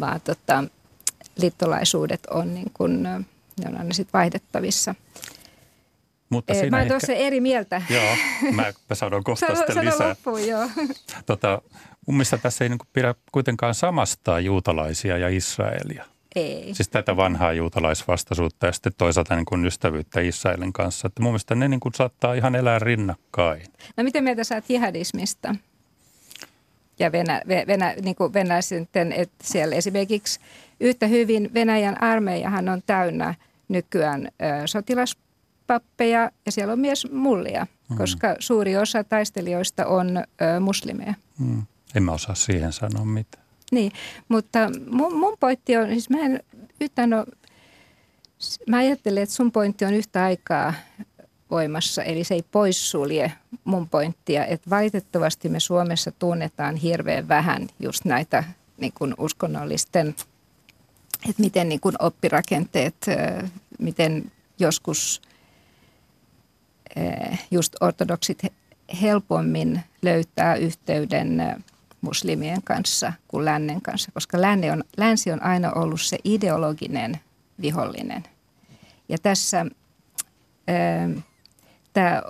vaan 0.00 0.20
tota, 0.20 0.64
liittolaisuudet 1.36 2.26
on, 2.26 2.54
niin 2.54 2.70
kuin, 2.74 3.02
ne 3.02 3.24
on 3.66 3.76
aina 3.78 3.94
sit 3.94 4.08
vaihdettavissa. 4.12 4.94
Mutta 6.34 6.52
eh, 6.52 6.70
mä 6.70 6.78
oon 6.78 6.88
tuossa 6.88 7.12
eri 7.12 7.40
mieltä. 7.40 7.82
Joo, 7.90 8.16
mä, 8.52 8.62
mä 8.90 8.94
sanon 8.94 9.24
kohta 9.24 9.46
sano, 9.46 9.58
sitten 9.58 9.74
sano 9.74 9.90
lisää. 9.90 10.08
Loppuun, 10.08 10.46
joo. 10.48 10.68
Tota, 11.26 11.62
mun 12.06 12.16
mielestä 12.16 12.38
tässä 12.38 12.64
ei 12.64 12.68
niin 12.68 12.78
pidä 12.92 13.14
kuitenkaan 13.32 13.74
samastaa 13.74 14.40
juutalaisia 14.40 15.18
ja 15.18 15.28
Israelia. 15.28 16.04
Ei. 16.36 16.74
Siis 16.74 16.88
tätä 16.88 17.16
vanhaa 17.16 17.52
juutalaisvastaisuutta 17.52 18.66
ja 18.66 18.72
sitten 18.72 18.92
toisaalta 18.98 19.36
niin 19.36 19.44
kuin 19.44 19.66
ystävyyttä 19.66 20.20
Israelin 20.20 20.72
kanssa. 20.72 21.06
Että 21.06 21.22
mun 21.22 21.32
mielestä 21.32 21.54
ne 21.54 21.68
niin 21.68 21.80
kuin 21.80 21.94
saattaa 21.94 22.34
ihan 22.34 22.54
elää 22.54 22.78
rinnakkain. 22.78 23.62
No 23.96 24.04
miten 24.04 24.24
mieltä 24.24 24.44
saat 24.44 24.64
jihadismista? 24.70 25.54
Ja 26.98 27.12
Venä, 27.12 27.42
Venä, 27.66 27.94
niin 28.02 28.16
kuin 28.16 28.32
venäläisten, 28.32 28.88
että 29.12 29.34
siellä 29.42 29.76
esimerkiksi 29.76 30.40
yhtä 30.80 31.06
hyvin 31.06 31.50
Venäjän 31.54 32.02
armeijahan 32.02 32.68
on 32.68 32.82
täynnä 32.86 33.34
nykyään 33.68 34.26
ö, 34.26 34.66
sotilaspappeja 35.64 36.30
ja 36.46 36.52
siellä 36.52 36.72
on 36.72 36.78
myös 36.78 37.06
mullia, 37.12 37.66
mm. 37.90 37.96
koska 37.96 38.36
suuri 38.38 38.76
osa 38.76 39.04
taistelijoista 39.04 39.86
on 39.86 40.16
ö, 40.16 40.60
muslimeja. 40.60 41.14
Mm. 41.38 41.62
En 41.94 42.02
mä 42.02 42.12
osaa 42.12 42.34
siihen 42.34 42.72
sanoa 42.72 43.04
mitään. 43.04 43.44
Niin, 43.72 43.92
mutta 44.28 44.58
mun, 44.90 45.16
mun 45.16 45.36
pointti 45.40 45.76
on, 45.76 45.88
siis 45.88 46.10
mä 46.10 46.18
en 46.18 46.40
yhtään 46.80 47.12
ole, 47.12 47.26
mä 48.68 48.76
ajattelen, 48.76 49.22
että 49.22 49.34
sun 49.34 49.52
pointti 49.52 49.84
on 49.84 49.94
yhtä 49.94 50.24
aikaa 50.24 50.74
voimassa, 51.50 52.02
eli 52.02 52.24
se 52.24 52.34
ei 52.34 52.44
poissulje 52.50 53.32
mun 53.64 53.88
pointtia, 53.88 54.46
että 54.46 54.70
valitettavasti 54.70 55.48
me 55.48 55.60
Suomessa 55.60 56.12
tunnetaan 56.18 56.76
hirveän 56.76 57.28
vähän 57.28 57.68
just 57.80 58.04
näitä 58.04 58.44
niin 58.78 58.92
kuin 58.98 59.14
uskonnollisten, 59.18 60.14
että 61.28 61.42
miten 61.42 61.68
niin 61.68 61.80
kuin 61.80 61.94
oppirakenteet, 61.98 63.06
miten 63.78 64.32
joskus 64.58 65.22
just 67.50 67.74
ortodoksit 67.80 68.42
helpommin 69.02 69.80
löytää 70.02 70.56
yhteyden 70.56 71.64
muslimien 72.00 72.62
kanssa 72.62 73.12
kuin 73.28 73.44
lännen 73.44 73.82
kanssa, 73.82 74.12
koska 74.12 74.40
länsi 74.40 74.70
on, 74.70 74.84
länsi 74.96 75.30
on 75.30 75.42
aina 75.42 75.72
ollut 75.72 76.00
se 76.00 76.18
ideologinen 76.24 77.20
vihollinen. 77.60 78.24
Ja 79.08 79.18
tässä 79.18 79.60
ähm, 80.70 81.18
tämä 81.92 82.22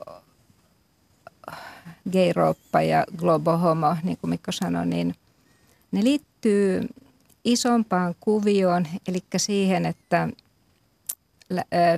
gayroppa 2.13 2.83
ja 2.83 3.05
globohomo, 3.17 3.97
niin 4.03 4.17
kuin 4.17 4.31
Mikko 4.31 4.53
sanoi, 4.53 4.87
niin 4.87 5.15
ne 5.93 6.05
liittyy 6.05 6.89
isompaan 7.45 8.15
kuvioon, 8.21 8.87
eli 9.09 9.19
siihen, 9.37 9.87
että 9.87 10.29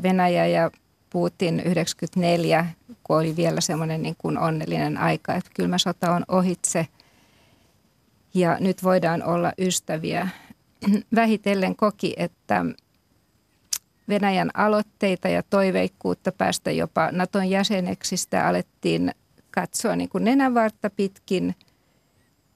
Venäjä 0.03 0.47
ja 0.47 0.71
Putin 1.17 1.61
94, 1.61 2.67
kun 3.05 3.17
oli 3.17 3.37
vielä 3.37 3.61
semmoinen 3.61 4.03
niin 4.03 4.17
kuin 4.19 4.39
onnellinen 4.39 4.99
aika, 4.99 5.35
että 5.35 5.51
kylmä 5.55 5.79
sota 5.79 6.13
on 6.13 6.25
ohitse– 6.29 6.87
ja 8.35 8.57
nyt 8.61 8.83
voidaan 8.83 9.23
olla 9.23 9.53
ystäviä. 9.59 10.29
Vähitellen 11.15 11.77
koki, 11.77 12.15
että 12.17 12.65
Venäjän 14.09 14.51
aloitteita 14.55 15.29
ja 15.29 15.43
toiveikkuutta 15.43 16.33
päästä 16.33 16.71
jopa 16.71 17.09
Naton 17.13 17.51
jäseneksi 17.51 18.17
sitä 18.17 18.47
alettiin 18.47 19.11
katsoa 19.51 19.97
niin 19.97 20.09
kuin 20.09 20.25
nenänvartta 20.25 20.91
pitkin. 20.91 21.55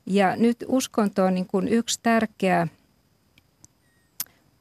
Ja 0.07 0.37
nyt 0.37 0.64
uskonto 0.68 1.25
on 1.25 1.35
niin 1.35 1.46
kuin 1.46 1.68
yksi 1.68 2.01
tärkeä 2.03 2.68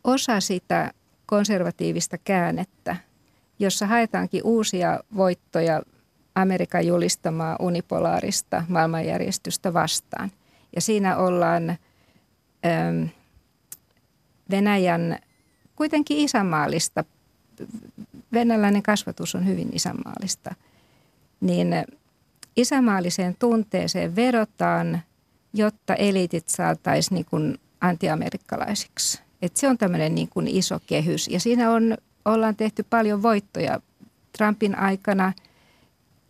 osa 0.03 0.39
sitä 0.39 0.91
konservatiivista 1.25 2.17
käännettä, 2.17 2.95
jossa 3.59 3.87
haetaankin 3.87 4.41
uusia 4.43 4.99
voittoja 5.15 5.81
Amerikan 6.35 6.87
julistamaa 6.87 7.55
unipolaarista 7.59 8.63
maailmanjärjestystä 8.67 9.73
vastaan. 9.73 10.31
Ja 10.75 10.81
siinä 10.81 11.17
ollaan 11.17 11.69
ähm, 12.65 13.03
Venäjän 14.51 15.19
kuitenkin 15.75 16.17
isänmaallista, 16.17 17.03
venäläinen 18.33 18.83
kasvatus 18.83 19.35
on 19.35 19.47
hyvin 19.47 19.69
isänmaallista, 19.73 20.55
niin 21.41 21.67
isänmaalliseen 22.55 23.35
tunteeseen 23.39 24.15
vedotaan, 24.15 25.01
jotta 25.53 25.95
eliitit 25.95 26.49
saataisiin 26.49 27.25
niin 27.31 27.59
antiamerikkalaisiksi. 27.81 29.21
Et 29.41 29.57
se 29.57 29.67
on 29.67 29.77
tämmöinen 29.77 30.15
niin 30.15 30.29
iso 30.47 30.79
kehys 30.87 31.27
ja 31.27 31.39
siinä 31.39 31.71
on, 31.71 31.97
ollaan 32.33 32.55
tehty 32.55 32.83
paljon 32.83 33.21
voittoja. 33.21 33.79
Trumpin 34.37 34.79
aikana 34.79 35.33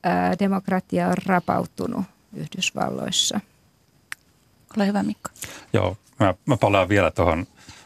ää, 0.04 0.40
demokratia 0.40 1.08
on 1.08 1.16
rapautunut 1.26 2.04
Yhdysvalloissa– 2.34 3.40
ole 4.78 4.88
hyvä 4.88 5.04
Mikko. 5.04 5.30
Joo, 5.74 5.98
mä, 6.20 6.34
mä 6.46 6.58
palaan 6.58 6.90
vielä 6.90 7.12
tuohon 7.12 7.46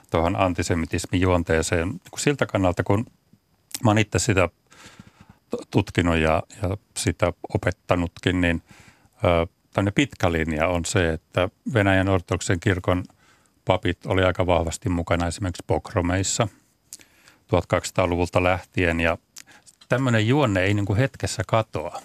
tuohon 0.09 0.35
antisemitismin 0.35 1.21
juonteeseen 1.21 2.01
siltä 2.17 2.45
kannalta, 2.45 2.83
kun 2.83 3.05
mä 3.83 3.89
oon 3.89 3.97
itse 3.97 4.19
sitä 4.19 4.49
tutkinut 5.71 6.17
ja, 6.17 6.43
ja 6.61 6.77
sitä 6.97 7.33
opettanutkin, 7.53 8.41
niin 8.41 8.61
tänne 9.73 9.91
pitkä 9.91 10.31
linja 10.31 10.67
on 10.67 10.85
se, 10.85 11.09
että 11.09 11.49
Venäjän 11.73 12.09
ortodoksen 12.09 12.59
kirkon 12.59 13.03
papit 13.65 14.05
oli 14.05 14.23
aika 14.23 14.47
vahvasti 14.47 14.89
mukana 14.89 15.27
esimerkiksi 15.27 15.63
pokromeissa 15.67 16.47
1200-luvulta 17.53 18.43
lähtien 18.43 18.99
ja 18.99 19.17
tämmöinen 19.89 20.27
juonne 20.27 20.63
ei 20.63 20.73
niin 20.73 20.85
kuin 20.85 20.97
hetkessä 20.99 21.43
katoa. 21.47 22.01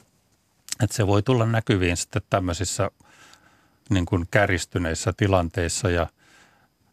Että 0.82 0.96
se 0.96 1.06
voi 1.06 1.22
tulla 1.22 1.46
näkyviin 1.46 1.96
sitten 1.96 2.22
tämmöisissä– 2.30 2.90
niin 3.90 4.06
kuin 4.06 4.26
käristyneissä 4.30 5.12
tilanteissa 5.16 5.90
ja, 5.90 6.06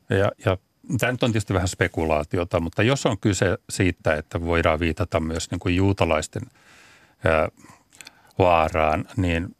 ja, 0.09 0.31
ja 0.45 0.57
Tämä 0.99 1.11
nyt 1.11 1.23
on 1.23 1.31
tietysti 1.31 1.53
vähän 1.53 1.67
spekulaatiota, 1.67 2.59
mutta 2.59 2.83
jos 2.83 3.05
on 3.05 3.17
kyse 3.17 3.57
siitä, 3.69 4.15
että 4.15 4.41
voidaan 4.41 4.79
viitata 4.79 5.19
myös 5.19 5.51
niin 5.51 5.59
kuin 5.59 5.75
juutalaisten 5.75 6.41
ää, 7.23 7.49
vaaraan, 8.39 9.05
niin 9.17 9.55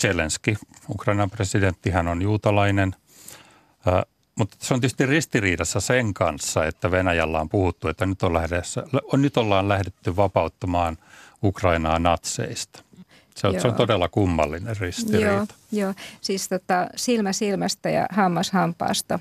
Zelenski, 0.00 0.56
Ukrainan 0.88 1.30
presidentti, 1.30 1.90
hän 1.90 2.08
on 2.08 2.22
juutalainen. 2.22 2.94
Mutta 4.38 4.56
se 4.60 4.74
on 4.74 4.80
tietysti 4.80 5.06
ristiriidassa 5.06 5.80
sen 5.80 6.14
kanssa, 6.14 6.66
että 6.66 6.90
Venäjällä 6.90 7.40
on 7.40 7.48
puhuttu, 7.48 7.88
että 7.88 8.06
nyt, 8.06 8.22
on 8.22 8.34
lähdessä, 8.34 8.82
nyt 9.12 9.36
ollaan 9.36 9.68
lähdetty 9.68 10.16
vapauttamaan 10.16 10.98
Ukrainaa 11.42 11.98
natseista. 11.98 12.82
Se 13.34 13.46
on, 13.46 13.60
se 13.60 13.68
on 13.68 13.74
todella 13.74 14.08
kummallinen 14.08 14.76
ristiriita. 14.76 15.28
Joo, 15.30 15.46
joo. 15.72 15.94
siis 16.20 16.48
tota, 16.48 16.86
silmä 16.96 17.32
silmästä 17.32 17.90
ja 17.90 18.06
hammas 18.10 18.50
hampaasta 18.50 19.18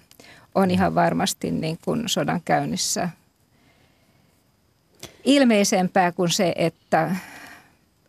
on 0.55 0.71
ihan 0.71 0.95
varmasti 0.95 1.51
niin 1.51 1.77
kuin 1.85 2.03
sodan 2.09 2.41
käynnissä 2.45 3.09
ilmeisempää 5.23 6.11
kuin 6.11 6.29
se, 6.29 6.53
että 6.55 7.15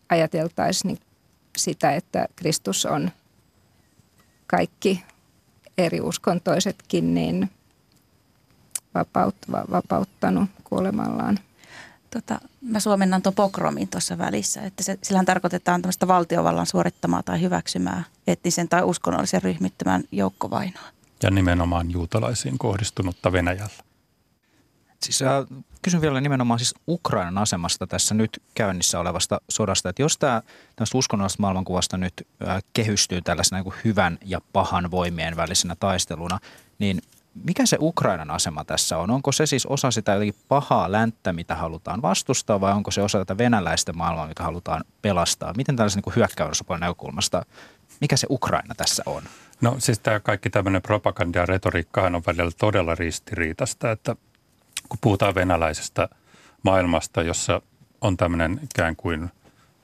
ajateltaisiin 0.09 0.89
niin 0.89 0.99
sitä, 1.57 1.93
että 1.93 2.27
Kristus 2.37 2.87
on 2.87 3.11
kaikki 4.47 5.03
eri 5.79 6.01
uskontoisetkin 6.01 7.15
niin 7.15 7.51
vapaut, 8.95 9.37
vapauttanut 9.53 10.51
kuolemallaan. 10.65 11.39
Tota, 12.11 12.41
mä 12.61 12.81
suomennan 12.81 13.23
tuon 13.23 13.35
pokromin 13.35 13.89
tuossa 13.89 14.19
välissä, 14.19 14.63
että 14.63 14.83
se, 14.83 14.99
sillähän 15.03 15.27
tarkoitetaan 15.27 15.83
tämmöistä 15.83 16.09
valtiovallan 16.09 16.67
suorittamaa 16.67 17.23
tai 17.23 17.41
hyväksymää 17.41 18.05
etnisen 18.27 18.69
tai 18.69 18.83
uskonnollisen 18.83 19.43
ryhmittymän 19.43 20.05
joukkovainoa. 20.13 20.83
Ja 21.23 21.31
nimenomaan 21.31 21.91
juutalaisiin 21.91 22.59
kohdistunutta 22.59 23.33
Venäjällä. 23.33 23.92
Siis 25.03 25.23
äh, 25.23 25.29
kysyn 25.83 26.01
vielä 26.01 26.21
nimenomaan 26.21 26.59
siis 26.59 26.75
Ukrainan 26.89 27.39
asemasta 27.39 27.87
tässä 27.87 28.15
nyt 28.15 28.43
käynnissä 28.55 29.01
olevasta 29.01 29.41
sodasta. 29.49 29.89
Että 29.89 30.03
jos 30.03 30.19
tämä 30.19 30.43
tästä 30.77 30.99
uskonnollisesta 30.99 31.41
maailmankuvasta 31.41 31.97
nyt 31.97 32.13
äh, 32.49 32.63
kehystyy 32.73 33.23
tällaisena 33.23 33.59
niin 33.59 33.65
kuin 33.65 33.77
hyvän 33.85 34.19
ja 34.25 34.41
pahan 34.53 34.91
voimien 34.91 35.37
välisenä 35.37 35.77
taisteluna, 35.81 36.39
niin 36.79 37.03
mikä 37.35 37.67
se 37.67 37.77
Ukrainan 37.81 38.31
asema 38.31 38.65
tässä 38.65 38.99
on? 38.99 39.11
Onko 39.11 39.33
se 39.33 39.47
siis 39.47 39.67
osa 39.67 39.91
sitä 39.91 40.13
jotenkin 40.13 40.41
pahaa 40.49 40.93
länttä, 40.93 41.33
mitä 41.33 41.55
halutaan 41.55 42.03
vastustaa, 42.03 42.61
vai 42.61 42.73
onko 42.73 42.91
se 42.91 43.03
osa 43.03 43.19
tätä 43.19 43.39
venäläistä 43.39 43.93
maailmaa, 43.93 44.27
mikä 44.27 44.43
halutaan 44.43 44.85
pelastaa? 45.03 45.55
Miten 45.57 45.77
tällaisen 45.77 46.03
niin 46.07 46.17
hyökkäysosapuolen 46.17 46.81
näkökulmasta, 46.81 47.43
mikä 48.01 48.17
se 48.17 48.27
Ukraina 48.31 48.75
tässä 48.75 49.03
on? 49.07 49.23
No 49.61 49.77
siis 49.79 49.99
tämä 49.99 50.21
kaikki 50.21 50.51
tämmöinen 50.51 50.83
propaganda 50.83 51.39
ja 51.39 51.47
retoriikkahan 51.47 52.15
on 52.15 52.23
välillä 52.27 52.51
todella 52.59 52.95
ristiriitasta, 52.95 53.91
että 53.91 54.17
kun 54.93 54.99
puhutaan 55.01 55.35
venäläisestä 55.35 56.09
maailmasta, 56.63 57.23
jossa 57.23 57.63
on 58.01 58.17
tämmöinen 58.17 58.61
ikään 58.63 58.97
kuin 58.97 59.31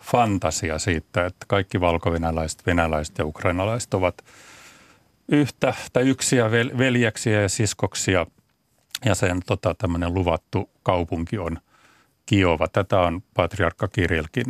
fantasia 0.01 0.79
siitä, 0.79 1.27
että 1.27 1.47
kaikki 1.49 1.81
valkovenäläiset, 1.81 2.67
venäläiset 2.67 3.19
ja 3.19 3.25
ukrainalaiset 3.27 3.95
ovat 3.95 4.25
yhtä 5.29 5.75
tai 5.93 6.09
yksiä 6.09 6.51
veljeksiä 6.51 7.41
ja 7.43 7.49
siskoksia 7.49 8.27
ja 9.05 9.15
sen 9.15 9.41
tota, 9.47 9.75
tämmöinen 9.75 10.15
luvattu 10.15 10.71
kaupunki 10.83 11.39
on 11.39 11.59
Kiova. 12.27 12.69
Tätä 12.69 13.01
on 13.01 13.23
patriarkka 13.35 13.89
Kirilkin 13.89 14.47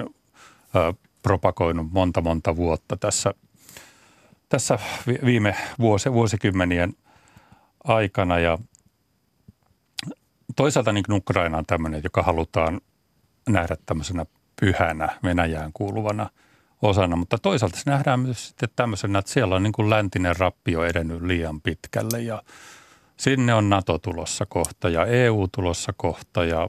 propagoinut 1.23 1.93
monta 1.93 2.21
monta 2.21 2.57
vuotta 2.57 2.97
tässä, 2.97 3.35
tässä 4.49 4.79
viime 5.25 5.57
vuosi, 5.79 6.13
vuosikymmenien 6.13 6.95
aikana 7.85 8.39
ja 8.39 8.59
toisaalta 10.57 10.93
niin 10.93 11.05
Ukraina 11.13 11.59
on 11.59 11.67
tämmöinen, 11.67 12.01
joka 12.05 12.23
halutaan 12.23 12.81
nähdä 13.49 13.77
tämmöisenä 13.87 14.27
pyhänä 14.61 15.09
Venäjään 15.25 15.71
kuuluvana 15.75 16.31
osana, 16.83 17.17
mutta 17.17 17.39
toisaalta 17.39 17.77
se 17.77 17.91
nähdään 17.91 18.21
myös 18.21 18.49
sitten 18.49 18.69
tämmöisenä, 18.77 19.19
että 19.19 19.33
siellä 19.33 19.55
on 19.55 19.63
niin 19.63 19.73
kuin 19.73 19.91
läntinen 19.91 20.37
rappio 20.37 20.85
edennyt 20.85 21.23
liian 21.23 21.61
pitkälle 21.61 22.21
ja 22.21 22.43
sinne 23.17 23.55
on 23.55 23.71
NATO 23.71 23.99
tulossa 23.99 24.47
kohta 24.47 24.89
ja 24.89 25.07
EU 25.07 25.49
tulossa 25.53 25.93
kohta 25.97 26.45
ja 26.45 26.69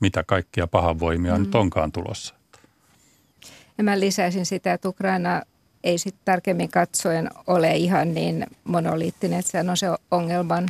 mitä 0.00 0.24
kaikkia 0.24 0.66
pahanvoimia 0.66 1.34
mm. 1.34 1.42
nyt 1.42 1.54
onkaan 1.54 1.92
tulossa. 1.92 2.34
Ja 3.78 3.84
mä 3.84 4.00
lisäisin 4.00 4.46
sitä, 4.46 4.72
että 4.72 4.88
Ukraina 4.88 5.42
ei 5.84 5.98
sitten 5.98 6.24
tarkemmin 6.24 6.70
katsoen 6.70 7.30
ole 7.46 7.76
ihan 7.76 8.14
niin 8.14 8.46
monoliittinen, 8.64 9.38
että 9.38 9.50
se 9.50 9.70
on 9.70 9.76
se 9.76 9.86
ongelman 10.10 10.68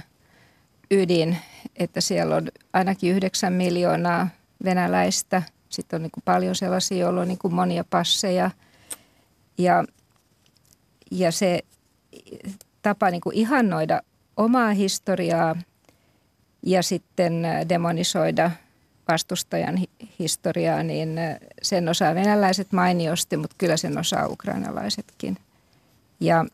ydin, 0.91 1.39
että 1.77 2.01
siellä 2.01 2.37
on 2.37 2.49
ainakin 2.73 3.13
yhdeksän 3.13 3.53
miljoonaa 3.53 4.29
venäläistä. 4.65 5.43
Sitten 5.69 5.97
on 5.97 6.03
niin 6.03 6.11
kuin 6.11 6.25
paljon 6.25 6.55
sellaisia, 6.55 6.99
joilla 6.99 7.21
on 7.21 7.29
niin 7.29 7.39
kuin 7.39 7.55
monia 7.55 7.85
passeja. 7.91 8.51
Ja, 9.59 9.85
ja 11.11 11.33
se 11.33 11.61
tapa 12.83 13.11
niin 13.11 13.21
kuin 13.21 13.37
ihannoida 13.37 14.01
omaa 14.37 14.71
historiaa 14.71 15.57
ja 16.63 16.83
sitten 16.83 17.47
demonisoida 17.69 18.51
vastustajan 19.09 19.79
historiaa, 20.19 20.83
niin 20.83 21.21
sen 21.63 21.89
osaa 21.89 22.15
venäläiset 22.15 22.73
mainiosti, 22.73 23.37
mutta 23.37 23.57
kyllä 23.59 23.77
sen 23.77 23.99
osaa 23.99 24.27
ukrainalaisetkin. 24.27 25.37
Ja, 26.21 26.45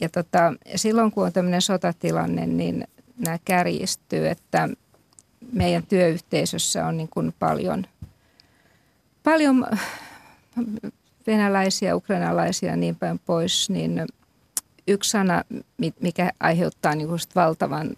ja 0.00 0.08
tota, 0.08 0.54
silloin 0.76 1.10
kun 1.10 1.26
on 1.26 1.32
tämmöinen 1.32 1.62
sotatilanne, 1.62 2.46
niin 2.46 2.88
nämä 3.24 3.38
kärjistyy, 3.44 4.28
että 4.28 4.68
meidän 5.52 5.86
työyhteisössä 5.86 6.86
on 6.86 6.96
niin 6.96 7.08
kuin 7.08 7.34
paljon, 7.38 7.86
paljon 9.22 9.66
venäläisiä, 11.26 11.96
ukrainalaisia 11.96 12.70
ja 12.70 12.76
niin 12.76 12.96
päin 12.96 13.18
pois, 13.18 13.70
niin 13.70 14.06
yksi 14.86 15.10
sana, 15.10 15.44
mikä 16.00 16.30
aiheuttaa 16.40 16.94
niin 16.94 17.08
kuin 17.08 17.20
valtavan 17.34 17.96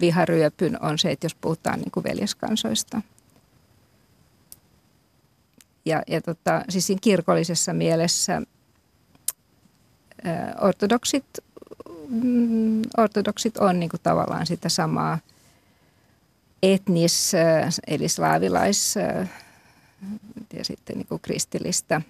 viharyöpyn, 0.00 0.82
on 0.82 0.98
se, 0.98 1.10
että 1.10 1.24
jos 1.24 1.34
puhutaan 1.34 1.78
niin 1.78 1.90
kuin 1.90 2.04
veljeskansoista. 2.04 3.02
Ja, 5.84 6.02
ja 6.06 6.20
tota, 6.20 6.64
siis 6.68 6.86
siinä 6.86 7.00
kirkollisessa 7.02 7.72
mielessä 7.72 8.42
ortodoksit 10.60 11.24
mm, 12.08 12.82
ortodoksit 12.98 13.56
on 13.56 13.80
niin 13.80 13.90
kuin 13.90 14.00
tavallaan 14.02 14.46
sitä 14.46 14.68
samaa 14.68 15.18
etnis, 16.62 17.32
eli 17.86 18.08
slaavilais 18.08 18.94
ja 20.52 20.64
sitten 20.64 20.96
niin 20.96 21.06
kuin 21.06 21.20
kristillistä 21.20 22.00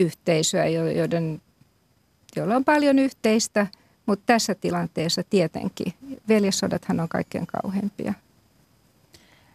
yhteisöä, 0.00 0.66
joiden, 0.66 1.42
joilla 2.36 2.56
on 2.56 2.64
paljon 2.64 2.98
yhteistä, 2.98 3.66
mutta 4.06 4.22
tässä 4.26 4.54
tilanteessa 4.54 5.22
tietenkin 5.30 5.94
veljessodathan 6.28 7.00
on 7.00 7.08
kaikkein 7.08 7.46
kauheimpia. 7.46 8.14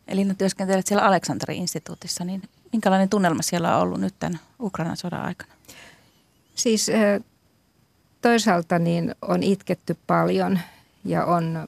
Eli 0.07 0.25
no 0.25 0.33
työskentelet 0.37 0.87
siellä 0.87 1.05
Aleksanteri-instituutissa, 1.05 2.23
niin 2.23 2.41
minkälainen 2.71 3.09
tunnelma 3.09 3.41
siellä 3.41 3.75
on 3.75 3.81
ollut 3.81 3.99
nyt 3.99 4.13
tämän 4.19 4.39
Ukrainan 4.59 4.97
sodan 4.97 5.25
aikana? 5.25 5.53
Siis 6.55 6.91
toisaalta 8.21 8.79
niin 8.79 9.15
on 9.21 9.43
itketty 9.43 9.97
paljon 10.07 10.59
ja 11.05 11.25
on 11.25 11.67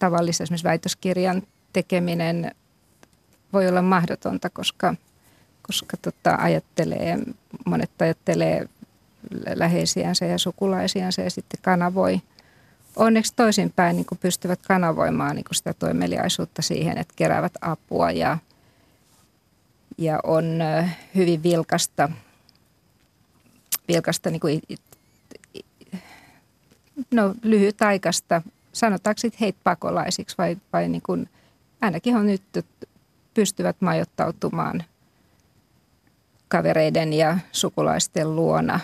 tavallisesti 0.00 0.42
esimerkiksi 0.42 0.64
väitöskirjan 0.64 1.42
tekeminen 1.72 2.54
voi 3.52 3.68
olla 3.68 3.82
mahdotonta, 3.82 4.50
koska, 4.50 4.94
koska 5.62 5.96
tota, 5.96 6.36
ajattelee, 6.40 7.18
monet 7.66 8.02
ajattelee 8.02 8.68
läheisiänsä 9.54 10.24
ja 10.24 10.38
sukulaisiansa 10.38 11.22
ja 11.22 11.30
sitten 11.30 11.60
kanavoi. 11.62 12.20
Onneksi 12.96 13.32
toisinpäin 13.36 13.96
niin 13.96 14.06
pystyvät 14.20 14.62
kanavoimaan 14.68 15.36
niin 15.36 15.44
sitä 15.52 15.74
toimeliaisuutta 15.74 16.62
siihen, 16.62 16.98
että 16.98 17.14
keräävät 17.16 17.52
apua 17.60 18.10
ja, 18.10 18.38
ja 19.98 20.20
on 20.24 20.44
hyvin 21.14 21.42
vilkasta, 21.42 22.08
vilkasta 23.88 24.30
niin 24.30 24.62
no, 27.10 27.34
lyhytaikaista, 27.42 28.42
sanotaanko 28.72 29.18
sitten 29.18 29.40
heitä 29.40 29.58
pakolaisiksi 29.64 30.38
vai, 30.38 30.56
vai 30.72 30.88
niin 30.88 31.02
kuin, 31.02 31.28
ainakin 31.80 32.16
on 32.16 32.26
nyt 32.26 32.42
pystyvät 33.34 33.76
majoittautumaan 33.80 34.84
kavereiden 36.48 37.12
ja 37.12 37.38
sukulaisten 37.52 38.36
luona. 38.36 38.80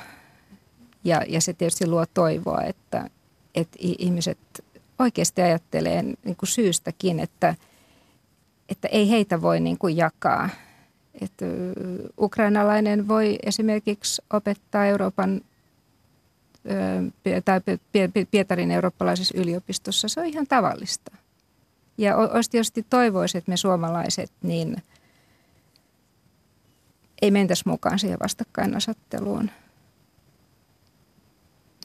Ja, 1.05 1.23
ja 1.29 1.41
se 1.41 1.53
tietysti 1.53 1.87
luo 1.87 2.07
toivoa, 2.15 2.63
että, 2.63 3.11
että 3.55 3.77
ihmiset 3.79 4.39
oikeasti 4.99 5.43
ajattelee 5.43 6.03
niin 6.03 6.37
kuin 6.37 6.49
syystäkin, 6.49 7.21
että, 7.21 7.55
että 8.69 8.89
ei 8.89 9.11
heitä 9.11 9.43
voi 9.43 9.61
niin 9.61 9.79
kuin 9.79 9.97
jakaa. 9.97 10.49
Että 11.21 11.47
ukrainalainen 12.21 13.09
voi 13.09 13.39
esimerkiksi 13.43 14.23
opettaa 14.33 14.87
Euroopan 14.87 15.41
tai 17.45 17.61
Pietarin 18.31 18.71
eurooppalaisessa 18.71 19.39
yliopistossa, 19.39 20.09
se 20.09 20.21
on 20.21 20.27
ihan 20.27 20.47
tavallista. 20.47 21.17
Ja 21.99 22.15
tietysti 22.51 22.87
toivoisi, 22.91 23.39
että 23.39 23.51
me 23.51 23.57
suomalaiset 23.57 24.33
niin 24.43 24.77
ei 27.23 27.31
mentäisi 27.31 27.63
mukaan 27.67 27.99
siihen 27.99 28.19
vastakkainasetteluun. 28.23 29.51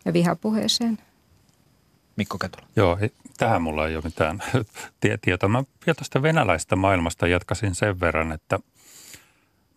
ja 0.06 0.14
vihapuheeseen. 0.14 0.98
Mikko 2.16 2.38
Ketula. 2.38 2.68
Joo, 2.76 2.98
tähän 3.38 3.62
mulla 3.62 3.88
ei 3.88 3.96
ole 3.96 4.04
mitään 4.04 4.44
tietoa. 5.22 5.50
Mä 5.50 5.64
vielä 5.86 5.96
tästä 5.96 6.22
venäläistä 6.22 6.76
maailmasta 6.76 7.28
jatkasin 7.28 7.76
sen 7.76 8.00
verran, 8.00 8.32
että 8.32 8.60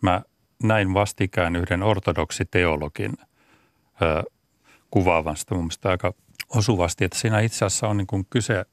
mä 0.01 0.21
näin 0.63 0.93
vastikään 0.93 1.55
yhden 1.55 1.83
ortodoksiteologin 1.83 3.13
ö, 4.01 4.23
kuvaavan 4.97 5.37
sitä 5.37 5.55
mun 5.55 5.63
mielestä 5.63 5.89
aika 5.89 6.13
osuvasti, 6.49 7.05
että 7.05 7.19
siinä 7.19 7.39
itse 7.39 7.65
asiassa 7.65 7.87
on 7.87 7.97
niin 7.97 8.07
kuin 8.07 8.27
kyse 8.29 8.65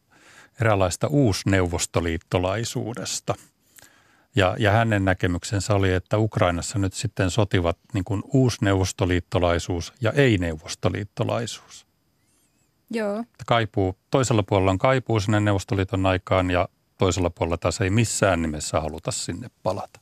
eräänlaista 0.60 1.06
uusneuvostoliittolaisuudesta. 1.06 3.34
Ja, 4.36 4.56
ja 4.58 4.70
hänen 4.70 5.04
näkemyksensä 5.04 5.74
oli, 5.74 5.92
että 5.92 6.18
Ukrainassa 6.18 6.78
nyt 6.78 6.92
sitten 6.92 7.30
sotivat 7.30 7.78
niin 7.94 8.04
kuin 8.04 8.22
uusneuvostoliittolaisuus 8.32 9.92
ja 10.00 10.12
ei-neuvostoliittolaisuus. 10.12 11.86
Joo. 12.90 13.24
Kaipuu, 13.46 13.98
toisella 14.10 14.42
puolella 14.42 14.70
on 14.70 14.78
kaipuu 14.78 15.20
sinne 15.20 15.40
Neuvostoliiton 15.40 16.06
aikaan 16.06 16.50
ja 16.50 16.68
toisella 16.98 17.30
puolella 17.30 17.56
taas 17.56 17.80
ei 17.80 17.90
missään 17.90 18.42
nimessä 18.42 18.80
haluta 18.80 19.10
sinne 19.10 19.50
palata. 19.62 20.00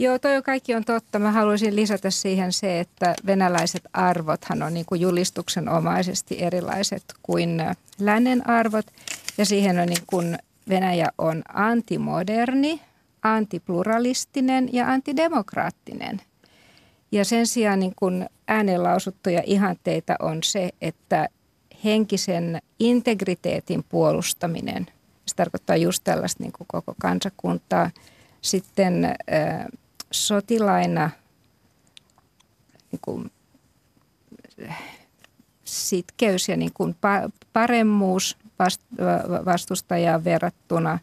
Joo, 0.00 0.18
toi 0.18 0.42
kaikki 0.42 0.74
on 0.74 0.84
totta. 0.84 1.18
Mä 1.18 1.32
haluaisin 1.32 1.76
lisätä 1.76 2.10
siihen 2.10 2.52
se, 2.52 2.80
että 2.80 3.14
venäläiset 3.26 3.82
arvothan 3.92 4.62
on 4.62 4.74
niin 4.74 4.86
kuin 4.86 5.00
julistuksenomaisesti 5.00 6.42
erilaiset 6.42 7.04
kuin 7.22 7.62
lännen 8.00 8.50
arvot. 8.50 8.86
Ja 9.38 9.44
siihen 9.44 9.78
on 9.78 9.86
niin 9.86 10.02
kuin 10.06 10.38
Venäjä 10.68 11.08
on 11.18 11.42
antimoderni, 11.54 12.80
antipluralistinen 13.22 14.68
ja 14.72 14.86
antidemokraattinen. 14.86 16.20
Ja 17.12 17.24
sen 17.24 17.46
sijaan 17.46 17.80
niin 17.80 17.94
kuin 17.96 18.26
ääneen 18.48 18.82
lausuttuja 18.82 19.42
ihanteita 19.46 20.16
on 20.20 20.38
se, 20.42 20.70
että 20.80 21.28
henkisen 21.84 22.62
integriteetin 22.78 23.84
puolustaminen, 23.88 24.86
se 25.26 25.36
tarkoittaa 25.36 25.76
just 25.76 26.04
tällaista 26.04 26.42
niin 26.42 26.52
kuin 26.52 26.68
koko 26.68 26.94
kansakuntaa, 27.00 27.90
sitten 28.40 29.04
äh, 29.04 29.66
sotilaina 30.10 31.10
niin 32.92 33.00
kuin, 33.00 33.30
sitkeys 35.64 36.48
ja 36.48 36.56
niin 36.56 36.72
kuin 36.72 36.96
paremmuus 37.52 38.36
vastustajaan 39.44 40.24
verrattuna 40.24 40.98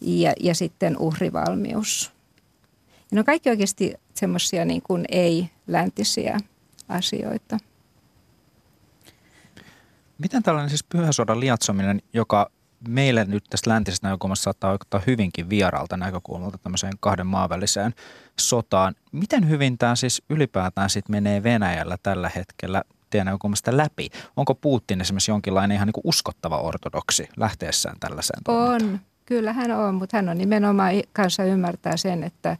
ja, 0.00 0.32
ja 0.40 0.54
sitten 0.54 0.98
uhrivalmius. 0.98 2.12
Ja 2.96 3.14
ne 3.14 3.18
on 3.18 3.24
kaikki 3.24 3.50
oikeasti 3.50 3.94
semmoisia 4.14 4.64
niin 4.64 4.82
kuin 4.82 5.04
ei-läntisiä 5.08 6.38
asioita. 6.88 7.58
Miten 10.18 10.42
tällainen 10.42 10.70
siis 10.70 10.84
pyhäsodan 10.84 11.40
liatsominen, 11.40 12.02
joka 12.12 12.50
meille 12.88 13.24
nyt 13.24 13.44
tästä 13.50 13.70
läntisestä 13.70 14.08
näkökulmasta 14.08 14.42
saattaa 14.44 14.70
oikeuttaa 14.70 15.02
hyvinkin 15.06 15.50
vieraalta 15.50 15.96
näkökulmalta 15.96 16.58
tämmöiseen 16.58 16.92
kahden 17.00 17.26
maan 17.26 17.48
väliseen 17.48 17.94
sotaan. 18.40 18.94
Miten 19.12 19.48
hyvin 19.48 19.78
tämä 19.78 19.96
siis 19.96 20.22
ylipäätään 20.30 20.90
sitten 20.90 21.12
menee 21.12 21.42
Venäjällä 21.42 21.96
tällä 22.02 22.30
hetkellä 22.36 22.82
teidän 23.10 23.26
näkökulmasta 23.26 23.76
läpi? 23.76 24.10
Onko 24.36 24.54
Putin 24.54 25.00
esimerkiksi 25.00 25.30
jonkinlainen 25.30 25.74
ihan 25.74 25.86
niin 25.86 26.02
uskottava 26.04 26.58
ortodoksi 26.58 27.28
lähteessään 27.36 27.96
tällaiseen? 28.00 28.40
On, 28.48 29.00
kyllä 29.26 29.52
hän 29.52 29.70
on, 29.70 29.94
mutta 29.94 30.16
hän 30.16 30.28
on 30.28 30.38
nimenomaan 30.38 30.94
kanssa 31.12 31.44
ymmärtää 31.44 31.96
sen, 31.96 32.24
että, 32.24 32.56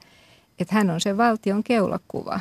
että 0.59 0.75
hän 0.75 0.91
on 0.91 1.01
se 1.01 1.17
valtion 1.17 1.65
keulakuva. 1.65 2.41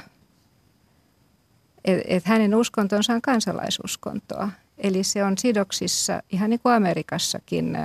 Että 1.86 2.04
et 2.08 2.26
hänen 2.26 2.56
uskontonsa 2.56 3.14
on 3.14 3.22
kansalaisuskontoa. 3.22 4.50
Eli 4.82 5.04
se 5.04 5.24
on 5.24 5.38
sidoksissa 5.38 6.24
ihan 6.30 6.50
niin 6.50 6.60
kuin 6.64 6.74
Amerikassakin 6.74 7.78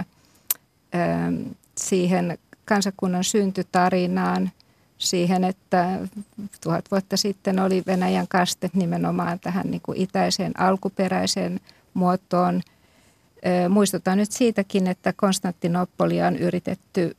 siihen 1.78 2.38
kansakunnan 2.64 3.24
syntytarinaan, 3.24 4.50
siihen, 4.98 5.44
että 5.44 5.98
tuhat 6.60 6.84
vuotta 6.90 7.16
sitten 7.16 7.58
oli 7.58 7.82
Venäjän 7.86 8.28
kaste 8.28 8.70
nimenomaan 8.74 9.40
tähän 9.40 9.70
niin 9.70 9.80
kuin 9.80 9.98
itäiseen 9.98 10.60
alkuperäiseen 10.60 11.60
muotoon. 11.94 12.62
Muistutan 13.68 14.18
nyt 14.18 14.32
siitäkin, 14.32 14.86
että 14.86 15.12
Konstantinopolia 15.16 16.26
on 16.26 16.36
yritetty 16.36 17.16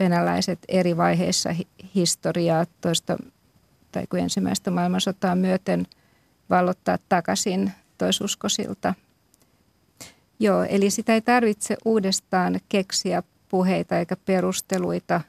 venäläiset 0.00 0.58
eri 0.68 0.96
vaiheissa 0.96 1.54
historiaa 1.94 2.66
toista 2.80 3.16
tai 3.92 4.06
kuin 4.06 4.22
ensimmäistä 4.22 4.70
maailmansotaa 4.70 5.34
myöten 5.34 5.86
vallottaa 6.50 6.98
takaisin 7.08 7.72
toisuskosilta. 7.98 8.94
Joo, 10.42 10.62
eli 10.62 10.90
sitä 10.90 11.14
ei 11.14 11.20
tarvitse 11.20 11.76
uudestaan 11.84 12.60
keksiä 12.68 13.22
puheita 13.48 13.98
eikä 13.98 14.16
perusteluita. 14.16 15.20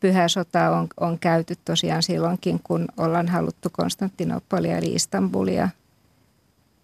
Pyhä 0.00 0.28
sota 0.28 0.70
on, 0.70 0.88
on 1.00 1.18
käyty 1.18 1.54
tosiaan 1.64 2.02
silloinkin, 2.02 2.60
kun 2.62 2.88
ollaan 2.96 3.28
haluttu 3.28 3.68
Konstantinopolia 3.72 4.78
eli 4.78 4.94
Istanbulia 4.94 5.68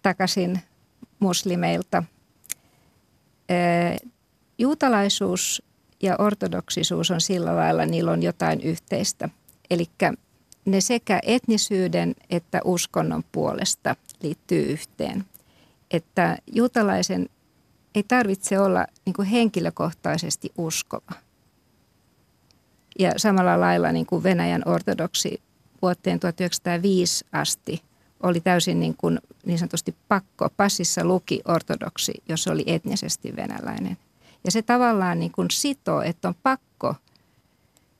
takaisin 0.01 0.59
muslimeilta. 1.19 2.03
juutalaisuus 4.57 5.63
ja 6.01 6.15
ortodoksisuus 6.19 7.11
on 7.11 7.21
sillä 7.21 7.55
lailla, 7.55 7.85
niillä 7.85 8.11
on 8.11 8.23
jotain 8.23 8.61
yhteistä. 8.61 9.29
Eli 9.69 9.85
ne 10.65 10.81
sekä 10.81 11.19
etnisyyden 11.23 12.15
että 12.29 12.61
uskonnon 12.65 13.23
puolesta 13.31 13.95
liittyy 14.21 14.63
yhteen. 14.63 15.25
Että 15.91 16.37
juutalaisen 16.51 17.29
ei 17.95 18.03
tarvitse 18.03 18.59
olla 18.59 18.87
niin 19.05 19.13
kuin 19.13 19.27
henkilökohtaisesti 19.27 20.51
uskova. 20.57 21.11
Ja 22.99 23.11
samalla 23.17 23.59
lailla 23.59 23.91
niin 23.91 24.05
kuin 24.05 24.23
Venäjän 24.23 24.61
ortodoksi 24.65 25.41
vuoteen 25.81 26.19
1905 26.19 27.25
asti 27.31 27.83
oli 28.23 28.41
täysin 28.41 28.79
niin, 28.79 28.95
kuin, 28.97 29.19
niin 29.45 29.59
sanotusti 29.59 29.95
pakko. 30.07 30.49
Passissa 30.57 31.05
luki 31.05 31.41
ortodoksi, 31.45 32.13
jos 32.29 32.47
oli 32.47 32.63
etnisesti 32.67 33.35
venäläinen. 33.35 33.97
Ja 34.43 34.51
se 34.51 34.61
tavallaan 34.61 35.19
niin 35.19 35.31
kuin 35.31 35.51
sitoo, 35.51 36.01
että 36.01 36.27
on 36.27 36.35
pakko 36.43 36.95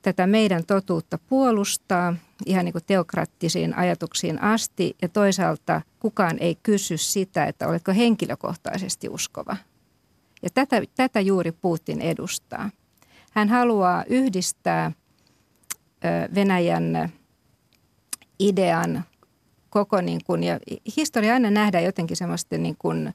tätä 0.02 0.26
meidän 0.26 0.64
totuutta 0.66 1.18
puolustaa 1.18 2.14
ihan 2.46 2.64
niin 2.64 2.72
kuin 2.72 2.84
teokraattisiin 2.86 3.78
ajatuksiin 3.78 4.42
asti 4.42 4.96
ja 5.02 5.08
toisaalta 5.08 5.82
kukaan 6.06 6.36
ei 6.40 6.58
kysy 6.62 6.96
sitä, 6.96 7.44
että 7.44 7.68
oletko 7.68 7.92
henkilökohtaisesti 7.92 9.08
uskova. 9.08 9.56
Ja 10.42 10.48
tätä, 10.54 10.82
tätä 10.96 11.20
juuri 11.20 11.52
Putin 11.52 12.00
edustaa. 12.00 12.70
Hän 13.32 13.48
haluaa 13.48 14.04
yhdistää 14.08 14.92
Venäjän 16.34 17.12
idean 18.38 19.04
koko, 19.70 20.00
niin 20.00 20.20
kuin, 20.26 20.42
ja 20.42 20.60
historia 20.96 21.34
aina 21.34 21.50
nähdään 21.50 21.84
jotenkin 21.84 22.16
semmoista 22.16 22.58
niin 22.58 22.76
kuin 22.78 23.14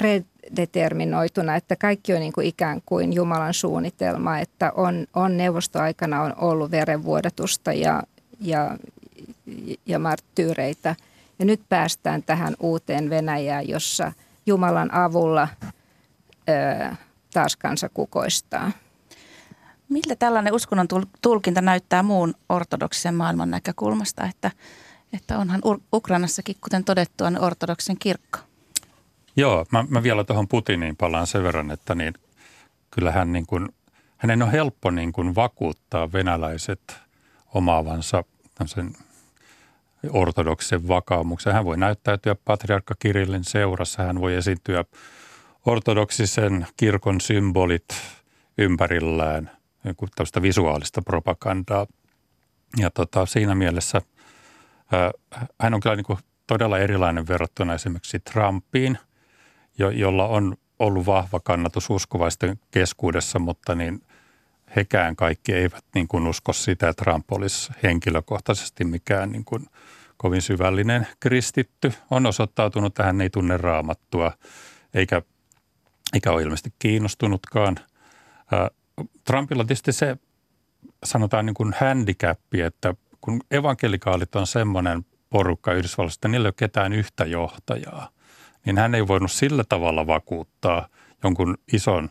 predeterminoituna, 0.00 1.56
että 1.56 1.76
kaikki 1.76 2.14
on 2.14 2.20
niin 2.20 2.32
kuin 2.32 2.46
ikään 2.46 2.82
kuin 2.86 3.12
Jumalan 3.12 3.54
suunnitelma, 3.54 4.38
että 4.38 4.72
on, 4.72 5.06
on 5.14 5.36
neuvostoaikana 5.36 6.22
on 6.22 6.34
ollut 6.36 6.70
verenvuodatusta 6.70 7.72
ja, 7.72 8.02
ja, 8.40 8.78
ja 9.86 9.98
marttyyreitä. 9.98 10.96
Ja 11.38 11.44
nyt 11.44 11.60
päästään 11.68 12.22
tähän 12.22 12.54
uuteen 12.60 13.10
Venäjään, 13.10 13.68
jossa 13.68 14.12
Jumalan 14.46 14.94
avulla 14.94 15.48
ö, 16.48 16.94
taas 17.32 17.56
kansa 17.56 17.88
kukoistaa. 17.88 18.70
Miltä 19.88 20.16
tällainen 20.16 20.54
uskonnon 20.54 20.88
tulkinta 21.22 21.60
näyttää 21.60 22.02
muun 22.02 22.34
ortodoksisen 22.48 23.14
maailman 23.14 23.50
näkökulmasta, 23.50 24.24
että, 24.24 24.50
että 25.12 25.38
onhan 25.38 25.60
Ukrainassakin, 25.92 26.56
kuten 26.60 26.84
todettua, 26.84 27.28
ortodoksen 27.40 27.98
kirkko? 27.98 28.38
Joo, 29.36 29.66
mä, 29.72 29.84
mä 29.88 30.02
vielä 30.02 30.24
tuohon 30.24 30.48
Putiniin 30.48 30.96
palaan 30.96 31.26
sen 31.26 31.42
verran, 31.42 31.70
että 31.70 31.94
niin, 31.94 32.14
kyllähän 32.90 33.32
niin 33.32 33.46
kuin, 33.46 33.68
hänen 34.16 34.42
on 34.42 34.50
helppo 34.50 34.90
niin 34.90 35.12
kuin 35.12 35.34
vakuuttaa 35.34 36.12
venäläiset 36.12 36.96
omaavansa 37.54 38.24
sen 38.66 38.92
ortodoksen 40.10 40.88
vakaumuksen. 40.88 41.52
Hän 41.52 41.64
voi 41.64 41.76
näyttäytyä 41.76 42.36
patriarkka 42.44 42.94
Kirillin 42.98 43.44
seurassa, 43.44 44.02
hän 44.02 44.20
voi 44.20 44.34
esiintyä 44.34 44.84
ortodoksisen 45.66 46.66
kirkon 46.76 47.20
symbolit 47.20 47.88
ympärillään, 48.58 49.50
tällaista 50.16 50.42
visuaalista 50.42 51.02
propagandaa. 51.02 51.86
Ja 52.78 52.90
tota, 52.90 53.26
siinä 53.26 53.54
mielessä 53.54 54.02
ää, 54.92 55.10
hän 55.60 55.74
on 55.74 55.80
kyllä 55.80 55.96
niin 55.96 56.04
kuin 56.04 56.18
todella 56.46 56.78
erilainen 56.78 57.28
verrattuna 57.28 57.74
esimerkiksi 57.74 58.18
Trumpiin– 58.20 58.98
jo, 59.78 59.90
jolla 59.90 60.28
on 60.28 60.56
ollut 60.78 61.06
vahva 61.06 61.40
kannatus 61.40 61.90
uskovaisten 61.90 62.58
keskuudessa, 62.70 63.38
mutta 63.38 63.74
niin 63.74 64.02
hekään 64.76 65.16
kaikki 65.16 65.52
eivät 65.52 65.84
niin 65.94 66.08
kuin 66.08 66.26
usko 66.26 66.52
sitä, 66.52 66.88
että 66.88 67.04
Trump 67.04 67.32
olisi 67.32 67.72
henkilökohtaisesti 67.82 68.84
mikään 68.84 69.32
niin 69.32 69.44
kuin 69.44 69.66
kovin 70.16 70.42
syvällinen 70.42 71.06
kristitty. 71.20 71.92
On 72.10 72.26
osoittautunut, 72.26 72.92
että 72.92 73.02
hän 73.02 73.20
ei 73.20 73.30
tunne 73.30 73.56
raamattua, 73.56 74.32
eikä, 74.94 75.22
eikä 76.12 76.32
ole 76.32 76.42
ilmeisesti 76.42 76.72
kiinnostunutkaan. 76.78 77.76
Trumpilla 79.24 79.64
tietysti 79.64 79.92
se 79.92 80.16
sanotaan 81.04 81.46
niin 81.46 81.54
kuin 81.54 81.74
handicappi, 81.80 82.60
että 82.60 82.94
kun 83.20 83.40
evankelikaalit 83.50 84.36
on 84.36 84.46
semmoinen 84.46 85.06
porukka 85.30 85.72
Yhdysvalloista, 85.72 86.18
että 86.18 86.28
niillä 86.28 86.46
ei 86.46 86.48
ole 86.48 86.54
ketään 86.56 86.92
yhtä 86.92 87.24
johtajaa, 87.24 88.10
niin 88.66 88.78
hän 88.78 88.94
ei 88.94 89.08
voinut 89.08 89.32
sillä 89.32 89.64
tavalla 89.68 90.06
vakuuttaa 90.06 90.88
jonkun 91.24 91.58
ison 91.72 92.10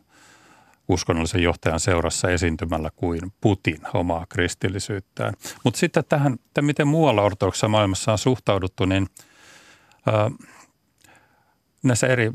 uskonnollisen 0.87 1.43
johtajan 1.43 1.79
seurassa 1.79 2.29
esiintymällä 2.29 2.89
kuin 2.95 3.19
Putin 3.41 3.81
omaa 3.93 4.25
kristillisyyttään. 4.29 5.33
Mutta 5.63 5.79
sitten 5.79 6.03
tähän, 6.09 6.33
että 6.33 6.61
miten 6.61 6.87
muualla 6.87 7.21
ortodoksissa 7.21 7.67
maailmassa 7.67 8.11
on 8.11 8.17
suhtauduttu, 8.17 8.85
niin 8.85 9.07
ää, 10.07 10.31
näissä 11.83 12.07
eri 12.07 12.31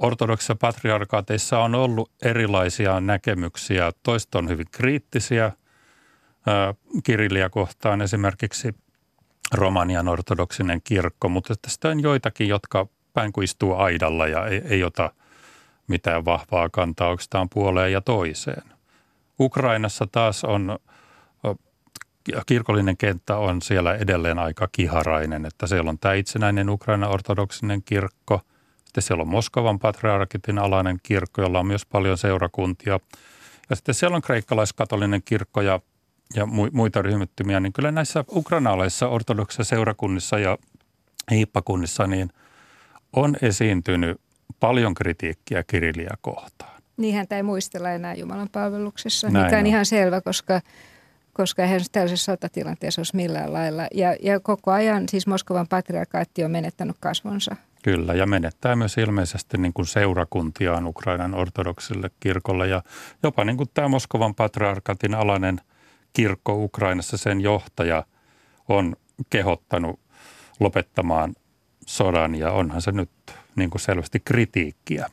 ortodoksissa 0.00 0.54
patriarkaateissa 0.54 1.58
on 1.58 1.74
ollut 1.74 2.10
erilaisia 2.22 3.00
näkemyksiä. 3.00 3.92
Toista 4.02 4.38
on 4.38 4.48
hyvin 4.48 4.66
kriittisiä 4.70 5.52
Kirilliä 7.04 7.48
kohtaan, 7.48 8.02
esimerkiksi 8.02 8.74
Romanian 9.54 10.08
ortodoksinen 10.08 10.80
kirkko, 10.84 11.28
mutta 11.28 11.54
tästä 11.62 11.88
on 11.88 12.00
joitakin, 12.00 12.48
jotka 12.48 12.86
päin 13.12 13.32
kuin 13.32 13.44
istuu 13.44 13.74
aidalla 13.74 14.26
ja 14.26 14.46
ei, 14.46 14.62
ei 14.64 14.84
ota 14.84 15.12
mitään 15.88 16.24
vahvaa 16.24 16.68
kantaa 16.68 17.08
oikeastaan 17.08 17.48
puoleen 17.48 17.92
ja 17.92 18.00
toiseen. 18.00 18.62
Ukrainassa 19.40 20.06
taas 20.12 20.44
on, 20.44 20.78
kirkollinen 22.46 22.96
kenttä 22.96 23.36
on 23.36 23.62
siellä 23.62 23.94
edelleen 23.94 24.38
aika 24.38 24.68
kiharainen, 24.72 25.46
että 25.46 25.66
siellä 25.66 25.90
on 25.90 25.98
tämä 25.98 26.14
itsenäinen 26.14 26.70
Ukraina 26.70 27.08
ortodoksinen 27.08 27.82
kirkko– 27.82 28.40
sitten 28.92 29.02
siellä 29.02 29.22
on 29.22 29.28
Moskovan 29.28 29.78
patriarkitin 29.78 30.58
alainen 30.58 30.98
kirkko, 31.02 31.42
jolla 31.42 31.58
on 31.58 31.66
myös 31.66 31.86
paljon 31.86 32.18
seurakuntia. 32.18 33.00
Ja 33.70 33.76
sitten 33.76 33.94
siellä 33.94 34.16
on 34.16 34.22
kreikkalaiskatolinen 34.22 35.22
kirkko 35.24 35.60
ja, 35.60 35.80
ja 36.34 36.46
muita 36.72 37.02
ryhmittymiä. 37.02 37.60
Niin 37.60 37.72
kyllä 37.72 37.90
näissä 37.90 38.24
ukrainalaisissa 38.32 39.08
ortodoksissa 39.08 39.64
seurakunnissa 39.64 40.38
ja 40.38 40.58
hiippakunnissa 41.30 42.06
niin 42.06 42.30
on 43.12 43.36
esiintynyt 43.42 44.20
paljon 44.60 44.94
kritiikkiä 44.94 45.62
Kirilliä 45.62 46.14
kohtaan. 46.20 46.82
Niinhän 46.96 47.28
tämä 47.28 47.36
ei 47.36 47.42
muistella 47.42 47.90
enää 47.90 48.14
Jumalan 48.14 48.48
palveluksessa, 48.52 49.30
Näin 49.30 49.44
mikä 49.44 49.56
on, 49.56 49.60
on 49.60 49.66
ihan 49.66 49.86
selvä, 49.86 50.20
koska 50.20 50.60
koska 51.32 51.62
eihän 51.62 51.80
tällaisessa 51.92 52.32
sotatilanteessa 52.32 53.00
olisi 53.00 53.16
millään 53.16 53.52
lailla. 53.52 53.86
Ja, 53.94 54.16
ja 54.22 54.40
koko 54.40 54.70
ajan 54.70 55.08
siis 55.08 55.26
Moskovan 55.26 55.68
patriarkaatti 55.68 56.44
on 56.44 56.50
menettänyt 56.50 56.96
kasvonsa. 57.00 57.56
Kyllä, 57.82 58.14
ja 58.14 58.26
menettää 58.26 58.76
myös 58.76 58.96
ilmeisesti 58.96 59.58
niin 59.58 59.72
kuin 59.72 59.86
seurakuntiaan 59.86 60.86
Ukrainan 60.86 61.34
ortodoksille 61.34 62.10
kirkolle. 62.20 62.68
Ja 62.68 62.82
jopa 63.22 63.44
niin 63.44 63.56
kuin 63.56 63.70
tämä 63.74 63.88
Moskovan 63.88 64.34
patriarkatin 64.34 65.14
alainen 65.14 65.60
kirkko 66.12 66.64
Ukrainassa, 66.64 67.16
sen 67.16 67.40
johtaja 67.40 68.04
on 68.68 68.96
kehottanut 69.30 70.00
lopettamaan 70.60 71.34
sodan 71.86 72.34
ja 72.34 72.52
onhan 72.52 72.82
se 72.82 72.92
nyt 72.92 73.10
niin 73.56 73.70
kuin 73.70 73.80
selvästi 73.80 74.20
kritiikkiä. 74.20 75.06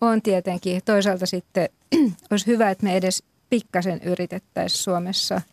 On 0.00 0.22
tietenkin. 0.22 0.82
Toisaalta 0.84 1.26
sitten 1.26 1.68
olisi 2.30 2.46
hyvä, 2.46 2.70
että 2.70 2.84
me 2.84 2.96
edes 2.96 3.22
pikkasen 3.50 4.00
yritettäisiin 4.02 4.82
Suomessa– 4.82 5.40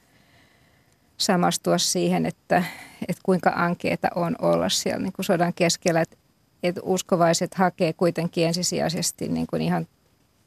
samastua 1.18 1.78
siihen, 1.78 2.26
että, 2.26 2.64
että 3.08 3.22
kuinka 3.24 3.54
ankeeta 3.56 4.08
on 4.16 4.36
olla 4.42 4.70
siellä 4.70 5.04
niin 5.04 5.14
kuin 5.14 5.26
sodan 5.26 5.54
keskellä. 5.54 6.02
Että, 6.02 6.18
että 6.64 6.82
uskovaiset 6.84 7.54
hakee 7.54 7.94
kuitenkin 7.94 8.48
ensisijaisesti 8.48 9.28
niin 9.28 9.48
kuin 9.48 9.62
ihan 9.62 9.88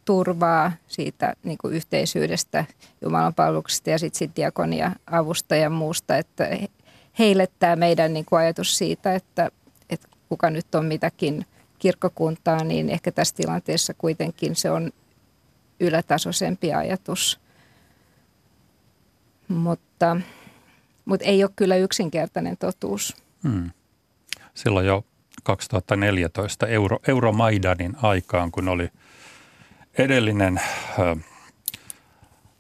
turvaa 0.05 0.73
siitä 0.89 1.35
niin 1.45 1.59
kuin 1.59 1.75
yhteisyydestä, 1.75 2.65
Jumalan 3.03 3.35
palveluksesta 3.35 3.91
ja 3.91 3.99
sitten 3.99 4.19
sit 4.19 4.37
diakonia 4.37 4.93
avusta 5.11 5.57
ja 5.57 5.71
muusta. 5.71 6.17
Että 6.17 6.59
heille 7.19 7.49
tämä 7.59 7.77
meidän 7.77 8.13
niin 8.13 8.25
kuin 8.25 8.39
ajatus 8.39 8.79
siitä, 8.79 9.15
että, 9.15 9.51
että 9.91 10.09
kuka 10.29 10.51
nyt 10.51 10.75
on 10.75 10.85
mitäkin 10.85 11.47
kirkkokuntaa, 11.79 12.65
niin 12.65 12.91
ehkä 12.91 13.13
tässä 13.13 13.35
tilanteessa 13.35 13.95
kuitenkin 13.95 14.57
se 14.57 14.71
on 14.71 14.91
ylätasoisempi 15.81 16.73
ajatus. 16.73 17.41
Mutta 19.49 20.17
mutta 21.07 21.27
ei 21.27 21.45
ole 21.45 21.51
kyllä 21.57 21.77
yksinkertainen 21.77 22.57
totuus. 22.57 23.17
Hmm. 23.43 23.71
Silloin 24.55 24.87
jo 24.87 25.05
2014 25.43 26.67
Euro, 26.67 26.99
Euromaidanin 27.09 27.97
aikaan, 28.03 28.51
kun 28.51 28.69
oli 28.69 28.89
edellinen 29.99 30.61
ö, 30.99 31.17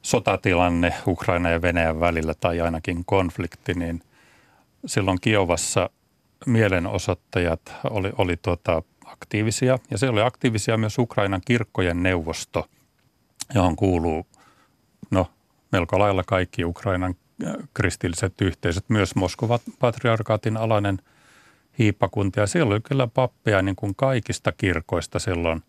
sotatilanne 0.02 0.94
Ukraina 1.06 1.50
ja 1.50 1.62
Venäjän 1.62 2.00
välillä 2.00 2.34
tai 2.34 2.60
ainakin 2.60 3.04
konflikti, 3.04 3.74
niin 3.74 4.02
silloin 4.86 5.18
Kiovassa 5.20 5.90
mielenosoittajat 6.46 7.60
oli, 7.90 8.12
oli 8.18 8.36
tuota, 8.36 8.82
aktiivisia 9.06 9.78
ja 9.90 9.98
se 9.98 10.08
oli 10.08 10.22
aktiivisia 10.22 10.76
myös 10.76 10.98
Ukrainan 10.98 11.40
kirkkojen 11.44 12.02
neuvosto, 12.02 12.68
johon 13.54 13.76
kuuluu 13.76 14.26
no, 15.10 15.30
melko 15.72 15.98
lailla 15.98 16.22
kaikki 16.26 16.64
Ukrainan 16.64 17.14
kristilliset 17.74 18.40
yhteisöt, 18.40 18.84
myös 18.88 19.14
Moskovan 19.14 19.58
patriarkaatin 19.78 20.56
alainen 20.56 20.98
hiippakunta. 21.78 22.40
Ja 22.40 22.46
siellä 22.46 22.72
oli 22.72 22.80
kyllä 22.80 23.06
pappeja 23.06 23.62
niin 23.62 23.76
kuin 23.76 23.94
kaikista 23.94 24.52
kirkoista 24.52 25.18
silloin 25.18 25.62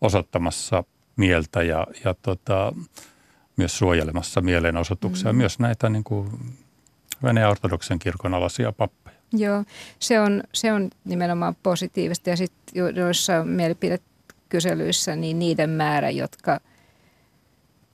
osoittamassa 0.00 0.84
mieltä 1.16 1.62
ja, 1.62 1.86
ja 2.04 2.14
tota, 2.22 2.72
myös 3.56 3.78
suojelemassa 3.78 4.40
mielenosoituksia. 4.40 5.32
Mm. 5.32 5.36
Myös 5.36 5.58
näitä 5.58 5.88
niin 5.88 6.04
kuin 6.04 6.30
Venäjän 7.22 7.50
ortodoksen 7.50 7.98
kirkon 7.98 8.34
alaisia 8.34 8.72
pappeja. 8.72 9.09
Joo, 9.32 9.64
se 9.98 10.20
on, 10.20 10.42
se 10.52 10.72
on 10.72 10.90
nimenomaan 11.04 11.56
positiivista 11.62 12.30
ja 12.30 12.36
sitten 12.36 12.96
joissa 12.96 13.44
mielipidekyselyissä 13.44 15.16
niin 15.16 15.38
niiden 15.38 15.70
määrä, 15.70 16.10
jotka 16.10 16.60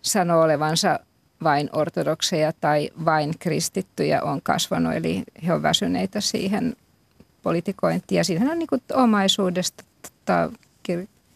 sanoo 0.03 0.43
olevansa 0.43 1.01
vain 1.43 1.71
ortodokseja 1.73 2.53
tai 2.53 2.91
vain 3.05 3.39
kristittyjä 3.39 4.23
on 4.23 4.43
kasvanut, 4.43 4.95
eli 4.95 5.23
he 5.47 5.53
ovat 5.53 5.63
väsyneitä 5.63 6.21
siihen 6.21 6.77
politikointiin. 7.43 8.17
Ja 8.17 8.25
siinähän 8.25 8.53
on 8.53 8.59
niin 8.59 8.83
omaisuudesta, 8.95 9.85
tota, 10.03 10.53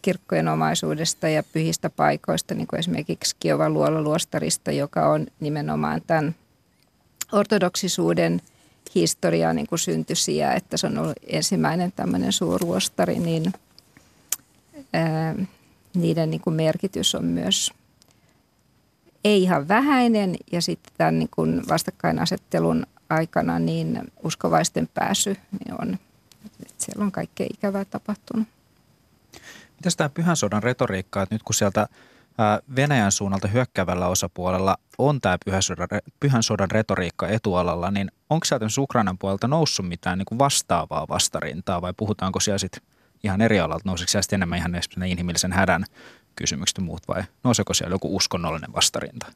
kirkkojen 0.03 0.49
omaisuudesta 0.49 1.29
ja 1.29 1.43
pyhistä 1.43 1.91
paikoista, 1.91 2.55
niin 2.55 2.67
kuin 2.67 2.81
esimerkiksi 2.81 3.37
Kiovan 3.41 3.75
luolastarista, 3.75 4.73
joka 4.73 5.09
on 5.09 5.27
nimenomaan 5.41 6.03
tämän 6.07 6.35
ortodoksisuuden 7.33 8.41
historiaa 8.95 9.53
niin 9.53 9.67
kuin 9.67 9.79
syntysiä, 9.79 10.53
että 10.53 10.77
se 10.77 10.87
on 10.87 10.99
ollut 10.99 11.17
ensimmäinen 11.27 11.93
tämmöinen 11.93 12.33
suurluostari, 12.33 13.19
niin 13.19 13.53
ää, 14.93 15.35
niiden 15.95 16.31
niin 16.31 16.41
kuin 16.41 16.57
merkitys 16.57 17.15
on 17.15 17.25
myös 17.25 17.71
ei 19.25 19.43
ihan 19.43 19.69
vähäinen 19.69 20.37
ja 20.53 20.63
sitten 20.63 20.93
tämän 20.99 21.19
niin 21.19 21.29
kuin 21.35 21.69
vastakkainasettelun 21.69 22.87
aikana 23.11 23.59
niin 23.59 24.01
uskovaisten 24.23 24.89
pääsy 24.95 25.37
niin 25.51 25.81
on, 25.81 25.99
että 26.45 26.85
siellä 26.85 27.05
on 27.05 27.13
kaikkea 27.13 27.47
ikävää 27.53 27.85
tapahtunut. 27.85 28.49
Mitäs 29.77 29.97
tämä 29.97 30.09
pyhän 30.09 30.37
sodan 30.37 30.63
retoriikka, 30.63 31.23
että 31.23 31.35
nyt 31.35 31.43
kun 31.43 31.55
sieltä 31.55 31.87
Venäjän 32.77 33.13
suunnalta 33.13 33.49
hyökkäävällä 33.49 34.07
osapuolella 34.07 34.77
on 34.99 35.21
tämä 35.21 35.39
pyhän 35.45 35.63
sodan, 35.63 35.89
pyhän 36.21 36.43
sodan 36.43 36.71
retoriikka 36.71 37.29
etualalla, 37.29 37.91
niin 37.91 38.11
onko 38.31 38.45
sieltä 38.45 38.67
Ukrainan 38.79 39.19
puolelta 39.19 39.49
noussut 39.49 39.89
mitään 39.89 40.19
niin 40.19 40.27
kuin 40.27 40.39
vastaavaa 40.39 41.09
vastarintaa 41.09 41.83
vai 41.83 41.93
puhutaanko 41.97 42.41
siellä 42.41 42.59
sitten 42.59 42.83
ihan 43.25 43.41
eri 43.41 43.61
alalta, 43.61 43.83
nousiko 43.85 44.09
siellä 44.09 44.27
enemmän 44.33 44.59
ihan 44.59 44.81
inhimillisen 45.07 45.53
hädän 45.53 45.85
kysymykset 46.37 46.79
ja 46.79 46.85
muut 46.85 47.09
vai 47.09 47.23
nouseeko 47.45 47.75
siellä 47.75 47.95
joku 47.95 48.17
uskonnollinen 48.17 48.73
vastarinta? 48.73 49.27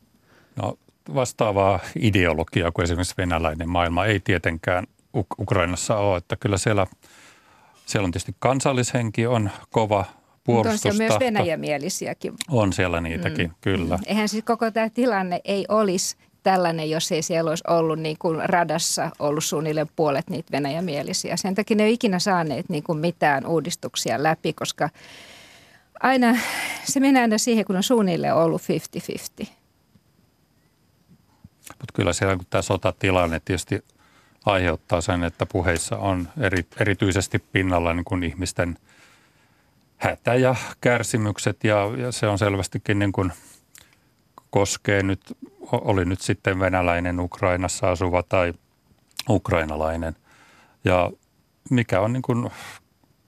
No 0.57 0.79
vastaavaa 1.15 1.81
ideologiaa 1.97 2.73
kuin 2.73 2.85
esimerkiksi 2.85 3.15
venäläinen 3.19 3.69
maailma 3.69 4.05
ei 4.07 4.21
tietenkään 4.21 4.87
Ukrainassa 5.39 5.97
ole, 5.97 6.17
että 6.17 6.37
kyllä 6.37 6.57
siellä, 6.57 6.87
siellä 7.87 8.05
on 8.07 8.13
tietysti 8.13 8.37
kansallishenki 8.39 9.27
on 9.27 9.51
kova, 9.71 10.05
puolustustahto. 10.45 10.89
on 10.89 10.97
myös 10.97 11.21
venäjämielisiäkin. 11.21 12.35
On 12.51 12.73
siellä 12.73 13.01
niitäkin, 13.01 13.47
mm. 13.47 13.55
kyllä. 13.61 13.99
Eihän 14.07 14.29
siis 14.29 14.45
koko 14.45 14.71
tämä 14.71 14.91
tilanne 14.91 15.41
ei 15.45 15.65
olisi 15.69 16.17
tällainen, 16.43 16.91
jos 16.91 17.13
ei 17.13 17.23
siellä 17.23 17.49
olisi 17.49 17.65
ollut 17.69 17.99
niin 17.99 18.17
kuin 18.19 18.49
radassa 18.49 19.11
ollut 19.19 19.45
suunnilleen 19.45 19.91
puolet 19.97 20.31
niitä 20.31 20.53
venäjämielisiä. 20.53 21.37
Sen 21.37 21.55
takia 21.55 21.77
ne 21.77 21.85
ei 21.85 21.93
ikinä 21.93 22.19
saaneet 22.19 22.69
niin 22.69 22.83
kuin 22.83 22.99
mitään 22.99 23.47
uudistuksia 23.47 24.23
läpi, 24.23 24.53
koska 24.53 24.91
aina, 26.01 26.37
se 26.85 27.01
menee 27.01 27.23
aina 27.23 27.39
siihen, 27.39 27.65
kun 27.65 27.77
on 27.77 27.83
suunnilleen 27.83 28.35
ollut 28.35 28.63
50-50. 29.43 29.47
Mutta 31.69 31.93
kyllä 31.95 32.13
siellä 32.13 32.37
kun 32.37 32.47
tämä 32.51 32.63
sotatilanne 32.63 33.41
tietysti 33.45 33.85
aiheuttaa 34.47 35.01
sen, 35.01 35.25
että 35.25 35.47
puheissa 35.47 35.97
on 35.97 36.29
eri, 36.41 36.67
erityisesti 36.81 37.39
pinnalla 37.39 37.95
niin 37.95 38.05
kuin 38.05 38.23
ihmisten 38.23 38.79
hätä 40.05 40.35
ja 40.35 40.55
kärsimykset 40.81 41.65
ja, 41.65 41.91
ja 41.99 42.13
se 42.13 42.27
on 42.27 42.39
selvästikin 42.39 42.99
niin 42.99 43.13
kuin 43.13 43.33
koskee 44.51 45.03
nyt, 45.03 45.21
oli 45.73 46.05
nyt 46.05 46.21
sitten 46.21 46.61
venäläinen 46.61 47.21
Ukrainassa 47.21 47.91
asuva 47.91 48.23
tai 48.23 48.53
ukrainalainen. 49.29 50.17
Ja 50.85 51.11
mikä 51.71 52.01
on 52.01 52.13
niin 52.13 52.23
kuin 52.23 52.51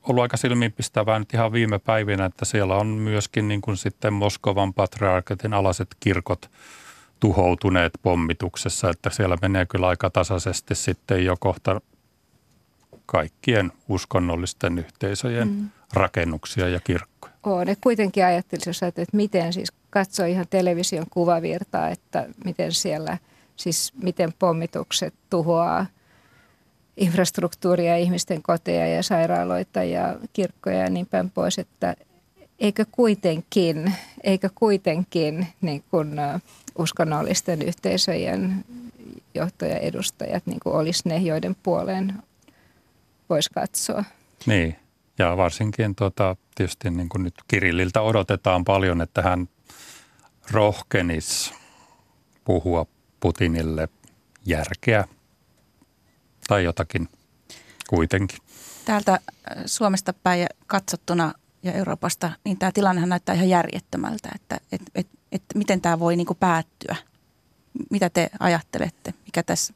ollut 0.03 0.23
aika 0.23 0.37
silmiinpistävää 0.37 1.19
nyt 1.19 1.35
ihan 1.35 1.53
viime 1.53 1.79
päivinä, 1.79 2.25
että 2.25 2.45
siellä 2.45 2.77
on 2.77 2.87
myöskin 2.87 3.49
niin 3.49 3.61
kuin 3.61 3.77
sitten 3.77 4.13
Moskovan 4.13 4.75
patriarkatin 4.75 5.55
alaset 5.55 5.97
kirkot 6.01 6.51
tuhoutuneet 7.21 7.93
pommituksessa, 8.03 8.91
että 8.91 9.11
siellä 9.11 9.37
menee 9.43 9.67
kyllä 9.67 9.89
aika 9.89 10.11
tasaisesti 10.11 10.75
sitten 10.75 11.25
jo 11.25 11.37
kohta 11.41 11.81
kaikkien 13.07 13.73
uskonnollisten 13.89 14.79
yhteisöjen 14.79 15.49
mm. 15.49 15.71
Rakennuksia 15.93 16.69
ja 16.69 16.81
kirkkoja. 16.81 17.33
On. 17.43 17.69
Et 17.69 17.79
kuitenkin 17.81 18.25
ajattelisin, 18.25 18.89
että 18.89 19.05
miten 19.13 19.53
siis 19.53 19.73
katsoo 19.91 20.27
ihan 20.27 20.47
television 20.51 21.07
kuvavirtaa, 21.11 21.89
että 21.89 22.27
miten 22.45 22.73
siellä, 22.73 23.19
siis 23.57 23.93
miten 24.03 24.33
pommitukset 24.39 25.15
tuhoaa 25.31 25.87
infrastruktuuria, 26.97 27.97
ihmisten 27.97 28.43
koteja 28.43 28.87
ja 28.87 29.03
sairaaloita 29.03 29.83
ja 29.83 30.17
kirkkoja 30.33 30.79
ja 30.79 30.91
niin 30.91 31.07
päin 31.07 31.31
pois, 31.31 31.59
että 31.59 31.97
eikö 32.59 32.85
kuitenkin, 32.93 33.93
eikö 34.25 34.51
kuitenkin 34.55 35.47
niin 35.61 35.85
kuin 35.91 36.11
uskonnollisten 36.79 37.63
yhteisöjen 37.63 38.65
johtoja 39.35 39.79
edustajat 39.79 40.47
niin 40.47 40.61
kuin 40.63 40.77
olisi 40.77 41.03
ne, 41.09 41.17
joiden 41.17 41.57
puoleen 41.63 42.15
voisi 43.31 43.51
katsoa. 43.51 44.05
Niin, 44.47 44.77
ja 45.19 45.37
varsinkin 45.37 45.95
tuota, 45.95 46.37
tietysti 46.55 46.91
niin 46.91 47.09
kuin 47.09 47.23
nyt 47.23 47.35
Kirilliltä 47.49 48.01
odotetaan 48.01 48.65
paljon, 48.65 49.01
että 49.01 49.23
hän 49.23 49.49
rohkenisi 50.51 51.55
puhua 52.45 52.87
Putinille 53.21 53.89
järkeä 54.47 55.05
tai 56.49 56.65
jotakin 56.65 57.09
kuitenkin. 57.89 58.39
Täältä 58.85 59.13
äh, 59.13 59.21
Suomesta 59.67 60.13
päin 60.13 60.47
katsottuna 60.67 61.33
ja 61.63 61.73
Euroopasta, 61.73 62.33
niin 62.45 62.59
tämä 62.59 62.73
tilannehan 62.73 63.09
näyttää 63.09 63.35
ihan 63.35 63.49
järjettömältä, 63.49 64.29
että 64.35 64.61
et, 64.73 64.83
et, 64.95 65.09
et 65.33 65.43
miten 65.55 65.81
tämä 65.81 65.99
voi 65.99 66.17
niin 66.17 66.27
kuin 66.27 66.39
päättyä. 66.41 66.97
Mitä 67.91 68.11
te 68.11 68.31
ajattelette? 68.41 69.15
Mikä 69.27 69.43
tässä, 69.43 69.75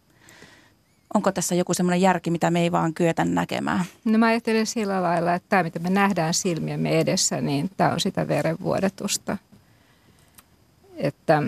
onko 1.15 1.33
tässä 1.33 1.55
joku 1.55 1.75
semmoinen 1.75 2.01
järki, 2.01 2.31
mitä 2.31 2.51
me 2.51 2.61
ei 2.61 2.73
vaan 2.73 2.95
kyetä 2.95 3.25
näkemään? 3.25 3.85
No 4.05 4.19
mä 4.19 4.27
ajattelen 4.27 4.67
sillä 4.67 5.03
lailla, 5.03 5.35
että 5.35 5.49
tämä 5.49 5.63
mitä 5.63 5.79
me 5.79 5.91
nähdään 5.91 6.35
silmiemme 6.35 7.01
edessä, 7.01 7.41
niin 7.41 7.71
tämä 7.77 7.93
on 7.93 8.01
sitä 8.01 8.29
verenvuodatusta. 8.29 9.37
Että 10.97 11.43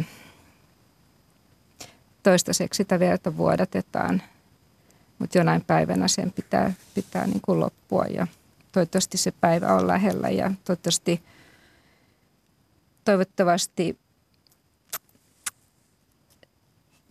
toistaiseksi 2.23 2.77
sitä 2.77 2.99
verta 3.01 3.37
vuodatetaan– 3.37 4.23
mutta 5.23 5.39
jonain 5.39 5.65
päivänä 5.65 6.09
sen 6.09 6.33
pitää, 6.33 6.73
pitää 6.95 7.27
niin 7.27 7.41
kuin 7.41 7.61
loppua 7.61 8.05
ja 8.05 8.27
toivottavasti 8.73 9.19
se 9.19 9.33
päivä 9.41 9.75
on 9.75 9.87
lähellä 9.87 10.29
ja 10.29 10.51
toivottavasti, 10.65 11.23
toivottavasti 13.05 13.99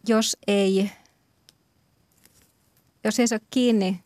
jos 0.08 0.38
ei, 0.48 0.92
jos 3.04 3.20
ei 3.20 3.28
saa 3.28 3.40
kiinni 3.50 4.04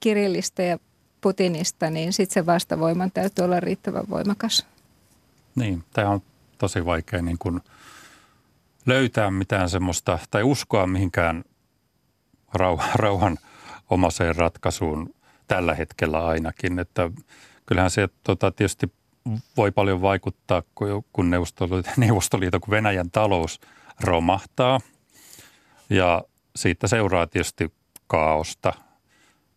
Kirillistä 0.00 0.62
ja 0.62 0.78
Putinista, 1.20 1.90
niin 1.90 2.12
sitten 2.12 2.34
se 2.34 2.46
vastavoiman 2.46 3.10
täytyy 3.10 3.44
olla 3.44 3.60
riittävän 3.60 4.04
voimakas. 4.10 4.66
Niin, 5.54 5.84
tämä 5.92 6.10
on 6.10 6.22
tosi 6.58 6.84
vaikea 6.84 7.22
niin 7.22 7.38
kuin 7.38 7.60
löytää 8.86 9.30
mitään 9.30 9.70
semmoista 9.70 10.18
tai 10.30 10.42
uskoa 10.42 10.86
mihinkään 10.86 11.44
rauhan 12.94 13.38
omaseen 13.90 14.36
ratkaisuun 14.36 15.14
tällä 15.48 15.74
hetkellä 15.74 16.26
ainakin. 16.26 16.78
Että 16.78 17.10
kyllähän 17.66 17.90
se 17.90 18.08
tota, 18.22 18.50
tietysti 18.50 18.92
voi 19.56 19.70
paljon 19.70 20.02
vaikuttaa, 20.02 20.62
kun 21.12 21.30
Neuvostoliiton 21.96 22.60
kun 22.60 22.70
Venäjän 22.70 23.10
talous 23.10 23.60
romahtaa 24.00 24.80
ja 25.90 26.24
siitä 26.56 26.86
seuraa 26.86 27.26
tietysti 27.26 27.72
kaaosta 28.08 28.72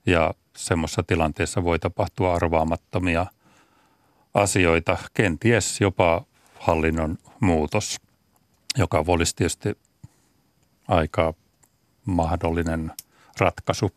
ja 0.06 0.34
semmoisessa 0.58 1.04
tilanteessa 1.08 1.64
voi 1.64 1.80
tapahtua 1.80 2.34
arvaamattomia 2.34 3.26
asioita, 4.34 4.98
kenties 5.14 5.82
jopa 5.82 6.26
hallinnon 6.60 7.18
muutos, 7.40 7.98
joka 8.78 9.04
olisi 9.08 9.36
tietysti 9.36 9.78
aika 10.88 11.34
mahdollinen 12.06 12.92
ratkaisu. 13.40 13.92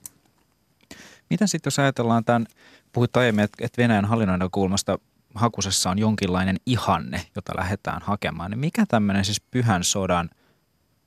Miten 1.31 1.49
sitten 1.49 1.67
jos 1.67 1.79
ajatellaan 1.79 2.25
tämän, 2.25 2.47
puhuit 2.93 3.17
aiemmin, 3.17 3.45
että 3.45 3.83
Venäjän 3.83 4.05
hallinnon 4.05 4.49
kulmasta 4.53 4.99
hakusessa 5.35 5.91
on 5.91 5.99
jonkinlainen 5.99 6.57
ihanne, 6.67 7.27
jota 7.37 7.53
lähdetään 7.57 8.03
hakemaan, 8.03 8.51
niin 8.51 8.59
mikä 8.59 8.85
tämmöinen 8.89 9.25
siis 9.25 9.41
pyhän 9.41 9.85
sodan 9.85 10.31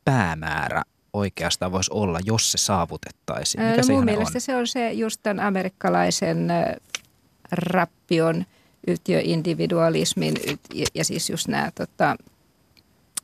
päämäärä 0.06 0.84
oikeastaan 1.14 1.72
voisi 1.72 1.92
olla, 1.94 2.20
jos 2.26 2.52
se 2.52 2.58
saavutettaisiin? 2.58 3.64
Mikä 3.64 3.84
se 3.84 3.94
Mun 3.94 4.06
mielestä 4.06 4.38
on? 4.38 4.42
se 4.42 4.56
on 4.56 4.68
se 4.68 4.92
just 4.92 5.20
tämän 5.24 5.46
amerikkalaisen 5.46 6.48
rappion, 7.52 8.46
yhtiöindividualismin 8.88 10.34
ja 10.96 11.06
siis 11.06 11.30
just 11.30 11.48
nämä 11.48 11.72
tota, 11.76 12.16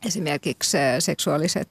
esimerkiksi 0.05 0.77
seksuaaliset 0.99 1.69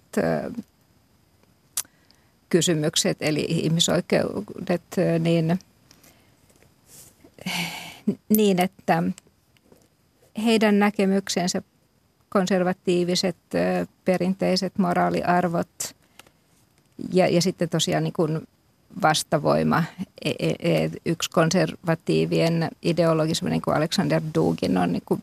kysymykset, 2.49 3.17
eli 3.21 3.47
ihmisoikeudet, 3.49 4.83
niin, 5.19 5.59
niin 8.29 8.61
että 8.61 9.03
heidän 10.45 10.79
näkemyksensä, 10.79 11.63
konservatiiviset 12.29 13.37
perinteiset 14.05 14.79
moraaliarvot 14.79 15.69
ja, 17.13 17.29
ja 17.29 17.43
sitten 17.43 17.69
tosiaan 17.69 18.05
niin 18.05 18.13
kuin 18.13 18.49
vastavoima. 19.03 19.85
E, 20.25 20.31
e, 20.39 20.55
e, 20.61 20.91
yksi 21.07 21.31
konservatiivien 21.31 22.71
ideologismi, 22.83 23.51
niin 23.51 23.63
kuin 23.63 23.77
Alexander 23.77 24.23
Dugin 24.35 24.79
on 24.79 24.93
niin 24.93 25.03
kuin 25.07 25.23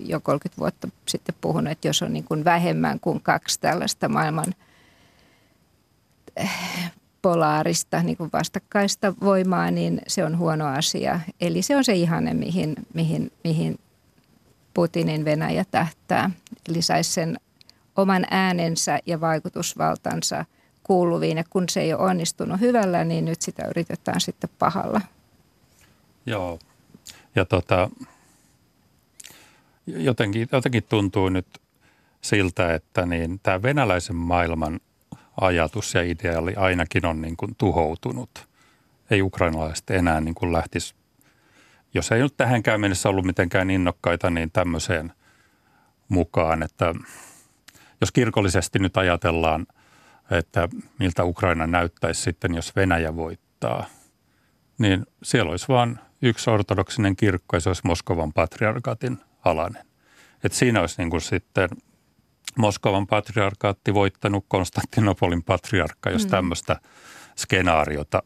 jo 0.00 0.20
30 0.20 0.58
vuotta 0.60 0.88
sitten 1.08 1.34
puhunut, 1.40 1.72
että 1.72 1.88
jos 1.88 2.02
on 2.02 2.12
niin 2.12 2.24
kuin 2.24 2.44
vähemmän 2.44 3.00
kuin 3.00 3.20
kaksi 3.20 3.60
tällaista 3.60 4.08
maailman– 4.08 4.54
polaarista, 7.22 8.02
niin 8.02 8.16
kuin 8.16 8.30
vastakkaista 8.32 9.14
voimaa, 9.20 9.70
niin 9.70 10.00
se 10.06 10.24
on 10.24 10.38
huono 10.38 10.66
asia. 10.66 11.20
Eli 11.40 11.62
se 11.62 11.76
on 11.76 11.84
se 11.84 11.94
ihanne, 11.94 12.34
mihin, 12.34 12.74
mihin, 12.94 13.32
mihin 13.44 13.78
Putinin 14.74 15.24
Venäjä 15.24 15.64
tähtää. 15.70 16.30
Lisäisi 16.68 17.12
sen 17.12 17.36
oman 17.96 18.26
äänensä 18.30 18.98
ja 19.06 19.20
vaikutusvaltansa 19.20 20.44
kuuluviin. 20.86 21.36
Ja 21.36 21.44
kun 21.50 21.64
se 21.68 21.80
ei 21.80 21.94
ole 21.94 22.10
onnistunut 22.10 22.60
hyvällä, 22.60 23.04
niin 23.04 23.24
nyt 23.24 23.42
sitä 23.42 23.66
yritetään 23.66 24.20
sitten 24.20 24.50
pahalla. 24.58 25.00
Joo. 26.26 26.58
Ja 27.34 27.44
tota, 27.44 27.90
jotenkin, 29.86 30.48
jotenkin 30.52 30.82
tuntuu 30.82 31.28
nyt 31.28 31.46
siltä, 32.20 32.74
että 32.74 33.06
niin 33.06 33.40
tämä 33.42 33.62
venäläisen 33.62 34.16
maailman 34.16 34.80
ajatus 35.40 35.94
ja 35.94 36.02
ideaali 36.02 36.54
ainakin 36.54 37.06
on 37.06 37.22
niin 37.22 37.36
kuin 37.36 37.54
tuhoutunut. 37.58 38.48
Ei 39.10 39.22
ukrainalaiset 39.22 39.90
enää 39.90 40.20
niin 40.20 40.34
kuin 40.34 40.52
lähtisi, 40.52 40.94
jos 41.94 42.12
ei 42.12 42.22
nyt 42.22 42.36
tähänkään 42.36 42.80
mennessä 42.80 43.08
ollut 43.08 43.24
mitenkään 43.24 43.70
innokkaita, 43.70 44.30
niin 44.30 44.50
tämmöiseen 44.50 45.12
mukaan, 46.08 46.62
että 46.62 46.94
jos 48.00 48.12
kirkollisesti 48.12 48.78
nyt 48.78 48.96
ajatellaan, 48.96 49.66
että 50.30 50.68
miltä 50.98 51.24
Ukraina 51.24 51.66
näyttäisi 51.66 52.22
sitten, 52.22 52.54
jos 52.54 52.76
Venäjä 52.76 53.16
voittaa, 53.16 53.86
niin 54.78 55.06
siellä 55.22 55.50
olisi 55.50 55.68
vain 55.68 55.98
yksi 56.22 56.50
ortodoksinen 56.50 57.16
kirkko 57.16 57.56
ja 57.56 57.60
se 57.60 57.68
olisi 57.68 57.82
Moskovan 57.84 58.32
patriarkaatin 58.32 59.18
alainen. 59.44 59.86
että 60.44 60.58
siinä 60.58 60.80
olisi 60.80 60.94
niin 60.98 61.10
kuin 61.10 61.20
sitten 61.20 61.68
Moskovan 62.58 63.06
patriarkaatti 63.06 63.94
voittanut 63.94 64.44
Konstantinopolin 64.48 65.42
patriarkka, 65.42 66.10
jos 66.10 66.24
mm. 66.24 66.30
tämmöistä 66.30 66.80
skenaariota 67.36 68.22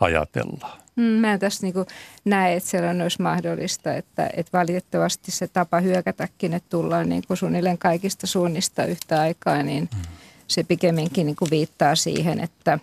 ajatellaan. 0.00 0.78
Mm, 0.96 1.02
mä 1.02 1.32
en 1.32 1.40
tässä 1.40 1.66
niin 1.66 1.86
näe, 2.24 2.56
että 2.56 2.68
sellainen 2.70 3.02
olisi 3.02 3.22
mahdollista, 3.22 3.94
että, 3.94 4.30
että 4.36 4.58
valitettavasti 4.58 5.30
se 5.30 5.48
tapa 5.48 5.80
hyökätäkin, 5.80 6.54
että 6.54 6.70
tullaan 6.70 7.08
niin 7.08 7.22
kuin 7.26 7.36
suunnilleen 7.36 7.78
kaikista 7.78 8.26
suunnista 8.26 8.84
yhtä 8.84 9.20
aikaa, 9.20 9.62
niin 9.62 9.88
mm. 9.94 10.02
Se 10.46 10.64
pikemminkin 10.64 11.26
niin 11.26 11.36
kuin 11.36 11.50
viittaa 11.50 11.94
siihen, 11.94 12.40
että, 12.40 12.78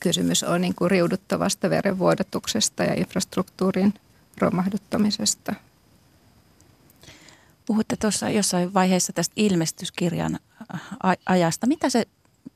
kysymys 0.00 0.42
on 0.42 0.60
niin 0.60 0.74
kuin 0.74 0.90
riuduttavasta 0.90 1.70
verenvuodatuksesta 1.70 2.84
ja 2.84 2.94
infrastruktuurin 2.94 3.94
romahduttamisesta. 4.38 5.54
Puhutte 7.66 7.96
tuossa 7.96 8.30
jossain 8.30 8.74
vaiheessa 8.74 9.12
tästä 9.12 9.32
ilmestyskirjan 9.36 10.38
ajasta. 11.26 11.66
Mitä 11.66 11.90
se, 11.90 12.04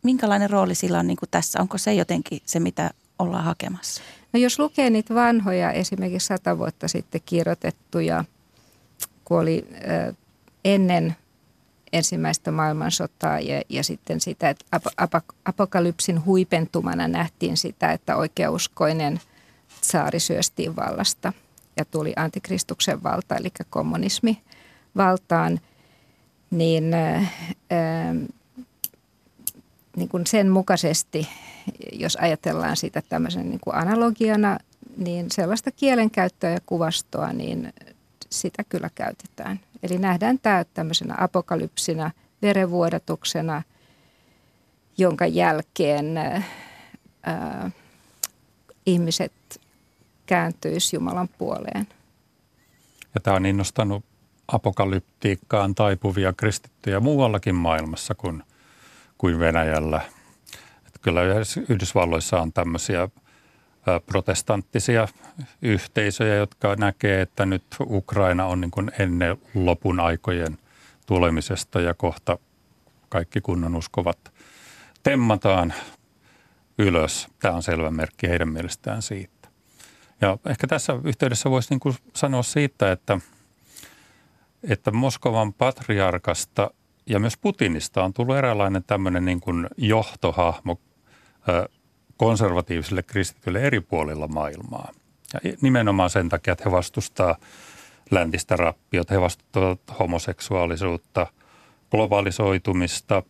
minkälainen 0.02 0.50
rooli 0.50 0.74
sillä 0.74 0.98
on 0.98 1.06
niin 1.06 1.16
kuin 1.16 1.30
tässä? 1.30 1.60
Onko 1.60 1.78
se 1.78 1.94
jotenkin 1.94 2.40
se, 2.44 2.60
mitä 2.60 2.90
ollaan 3.18 3.44
hakemassa? 3.44 4.02
No 4.32 4.40
jos 4.40 4.58
lukee 4.58 4.90
niitä 4.90 5.14
vanhoja, 5.14 5.72
esimerkiksi 5.72 6.26
sata 6.26 6.58
vuotta 6.58 6.88
sitten 6.88 7.20
kirjoitettuja, 7.26 8.24
kun 9.24 9.40
oli 9.40 9.68
äh, 9.72 10.16
ennen 10.64 11.16
ensimmäistä 11.92 12.50
maailmansotaa 12.50 13.40
ja, 13.40 13.62
ja 13.68 13.84
sitten 13.84 14.20
sitä, 14.20 14.50
että 14.50 14.64
ap, 14.72 14.86
ap, 14.96 15.24
apokalypsin 15.44 16.24
huipentumana 16.24 17.08
nähtiin 17.08 17.56
sitä, 17.56 17.92
että 17.92 18.16
oikeauskoinen 18.16 19.20
saari 19.80 20.20
syöstiin 20.20 20.76
vallasta 20.76 21.32
ja 21.76 21.84
tuli 21.84 22.12
antikristuksen 22.16 23.02
valta, 23.02 23.36
eli 23.36 23.48
kommunismi 23.70 24.42
valtaan, 24.96 25.60
niin, 26.50 26.94
ää, 26.94 28.14
niin 29.96 30.08
kuin 30.08 30.26
sen 30.26 30.48
mukaisesti, 30.48 31.28
jos 31.92 32.16
ajatellaan 32.16 32.76
sitä 32.76 33.02
tämmöisen 33.08 33.50
niin 33.50 33.60
kuin 33.60 33.76
analogiana, 33.76 34.58
niin 34.96 35.30
sellaista 35.30 35.70
kielenkäyttöä 35.70 36.50
ja 36.50 36.60
kuvastoa, 36.66 37.32
niin 37.32 37.72
sitä 38.30 38.64
kyllä 38.68 38.90
käytetään. 38.94 39.60
Eli 39.82 39.98
nähdään 39.98 40.38
tämä 40.38 40.64
tämmöisenä 40.64 41.14
apokalypsina, 41.18 42.10
verenvuodatuksena, 42.42 43.62
jonka 44.98 45.26
jälkeen 45.26 46.16
ää, 46.16 47.70
ihmiset 48.86 49.60
kääntyisi 50.26 50.96
Jumalan 50.96 51.28
puoleen. 51.38 51.86
Ja 53.14 53.20
tämä 53.20 53.36
on 53.36 53.46
innostanut 53.46 54.04
apokalyptiikkaan 54.48 55.74
taipuvia 55.74 56.32
kristittyjä 56.32 57.00
muuallakin 57.00 57.54
maailmassa 57.54 58.14
kuin, 58.14 58.42
kuin 59.18 59.38
Venäjällä. 59.38 60.00
Että 60.86 60.98
kyllä 61.02 61.20
Yhdysvalloissa 61.68 62.40
on 62.40 62.52
tämmöisiä 62.52 63.08
protestanttisia 64.06 65.08
yhteisöjä, 65.62 66.34
jotka 66.34 66.76
näkee, 66.76 67.20
että 67.20 67.46
nyt 67.46 67.64
Ukraina 67.80 68.46
on 68.46 68.60
niin 68.60 68.70
kuin 68.70 68.90
ennen 68.98 69.36
lopun 69.54 70.00
aikojen 70.00 70.58
tulemisesta 71.06 71.80
ja 71.80 71.94
kohta 71.94 72.38
kaikki 73.08 73.40
kunnon 73.40 73.76
uskovat 73.76 74.32
temmataan 75.02 75.74
ylös. 76.78 77.28
Tämä 77.38 77.54
on 77.54 77.62
selvä 77.62 77.90
merkki 77.90 78.28
heidän 78.28 78.48
mielestään 78.48 79.02
siitä. 79.02 79.48
Ja 80.20 80.38
ehkä 80.46 80.66
tässä 80.66 80.92
yhteydessä 81.04 81.50
voisi 81.50 81.70
niin 81.70 81.80
kuin 81.80 81.94
sanoa 82.14 82.42
siitä, 82.42 82.92
että, 82.92 83.20
että 84.62 84.90
Moskovan 84.90 85.52
patriarkasta 85.52 86.70
ja 87.06 87.18
myös 87.18 87.36
Putinista 87.36 88.04
on 88.04 88.12
tullut 88.12 88.36
eräänlainen 88.36 88.84
tämmöinen 88.84 89.24
niin 89.24 89.40
kuin 89.40 89.66
johtohahmo 89.76 90.80
konservatiivisille 92.18 93.02
kristityille 93.02 93.60
eri 93.60 93.80
puolilla 93.80 94.28
maailmaa. 94.28 94.92
Ja 95.34 95.40
nimenomaan 95.60 96.10
sen 96.10 96.28
takia, 96.28 96.52
että 96.52 96.64
he 96.64 96.70
vastustaa 96.70 97.36
läntistä 98.10 98.56
rappiota, 98.56 99.14
he 99.14 99.20
vastustavat 99.20 99.80
homoseksuaalisuutta, 99.98 101.26
globalisoitumista, 101.90 103.22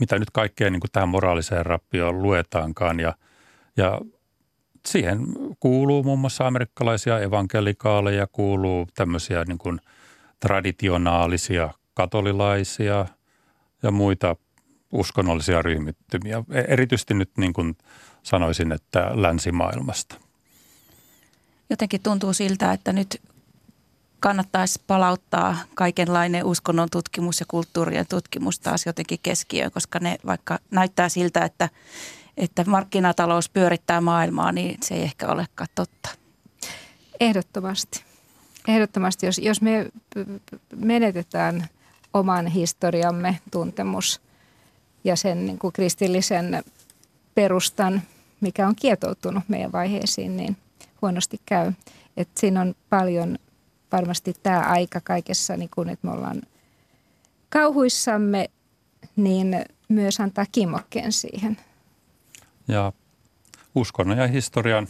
mitä 0.00 0.18
nyt 0.18 0.30
kaikkea 0.30 0.70
niin 0.70 0.80
kuin 0.80 0.90
tähän 0.90 1.08
moraaliseen 1.08 1.66
rappioon 1.66 2.22
luetaankaan. 2.22 3.00
Ja, 3.00 3.14
ja 3.76 4.00
siihen 4.86 5.18
kuuluu 5.60 6.02
muun 6.02 6.18
muassa 6.18 6.46
amerikkalaisia 6.46 7.20
evankelikaaleja, 7.20 8.26
kuuluu 8.26 8.86
tämmöisiä 8.94 9.44
niin 9.44 9.58
kuin 9.58 9.80
traditionaalisia 10.40 11.70
katolilaisia 11.94 13.06
ja 13.82 13.90
muita 13.90 14.36
uskonnollisia 14.94 15.62
ryhmittymiä, 15.62 16.44
e, 16.50 16.60
erityisesti 16.60 17.14
nyt 17.14 17.30
niin 17.36 17.52
kuin 17.52 17.76
sanoisin, 18.22 18.72
että 18.72 19.10
länsimaailmasta. 19.14 20.14
Jotenkin 21.70 22.02
tuntuu 22.02 22.32
siltä, 22.32 22.72
että 22.72 22.92
nyt 22.92 23.22
kannattaisi 24.20 24.80
palauttaa 24.86 25.56
kaikenlainen 25.74 26.44
uskonnon 26.44 26.88
tutkimus 26.90 27.40
ja 27.40 27.46
kulttuurien 27.48 28.06
tutkimus 28.06 28.60
taas 28.60 28.86
jotenkin 28.86 29.18
keskiöön, 29.22 29.70
koska 29.70 29.98
ne 29.98 30.18
vaikka 30.26 30.58
näyttää 30.70 31.08
siltä, 31.08 31.44
että, 31.44 31.68
että 32.36 32.64
markkinatalous 32.66 33.48
pyörittää 33.48 34.00
maailmaa, 34.00 34.52
niin 34.52 34.78
se 34.82 34.94
ei 34.94 35.02
ehkä 35.02 35.28
olekaan 35.28 35.68
totta. 35.74 36.08
Ehdottomasti. 37.20 38.04
Ehdottomasti, 38.68 39.26
jos, 39.26 39.38
jos 39.38 39.60
me 39.60 39.86
menetetään 40.76 41.68
oman 42.14 42.46
historiamme 42.46 43.38
tuntemus– 43.50 44.20
ja 45.04 45.16
sen 45.16 45.46
niin 45.46 45.58
kuin 45.58 45.72
kristillisen 45.72 46.64
perustan, 47.34 48.02
mikä 48.40 48.68
on 48.68 48.76
kietoutunut 48.76 49.44
meidän 49.48 49.72
vaiheisiin, 49.72 50.36
niin 50.36 50.56
huonosti 51.02 51.40
käy. 51.46 51.72
Et 52.16 52.28
siinä 52.36 52.60
on 52.60 52.74
paljon 52.90 53.38
varmasti 53.92 54.34
tämä 54.42 54.60
aika 54.60 55.00
kaikessa, 55.00 55.56
niin 55.56 55.70
kun, 55.74 55.88
että 55.88 56.06
me 56.06 56.12
ollaan 56.12 56.42
kauhuissamme, 57.48 58.50
niin 59.16 59.64
myös 59.88 60.20
antaa 60.20 60.44
kimmokkeen 60.52 61.12
siihen. 61.12 61.56
Ja 62.68 62.92
uskonnon 63.74 64.18
ja 64.18 64.26
historian 64.26 64.88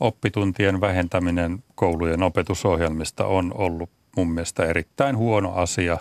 oppituntien 0.00 0.80
vähentäminen 0.80 1.64
koulujen 1.74 2.22
opetusohjelmista 2.22 3.26
on 3.26 3.52
ollut 3.54 3.90
mun 4.16 4.30
mielestä 4.30 4.64
erittäin 4.64 5.16
huono 5.16 5.52
asia 5.54 5.98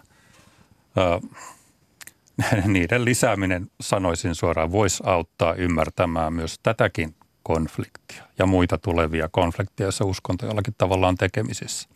niiden 2.65 3.05
lisääminen, 3.05 3.67
sanoisin 3.81 4.36
suoraan, 4.36 4.71
voisi 4.71 5.03
auttaa 5.05 5.53
ymmärtämään 5.53 6.34
myös 6.34 6.59
tätäkin 6.63 7.15
konfliktia 7.43 8.23
ja 8.39 8.45
muita 8.45 8.77
tulevia 8.77 9.29
konflikteja, 9.31 9.86
joissa 9.86 10.05
uskonto 10.05 10.45
jollakin 10.45 10.75
tavalla 10.77 11.07
on 11.07 11.15
tekemisissä. 11.15 11.89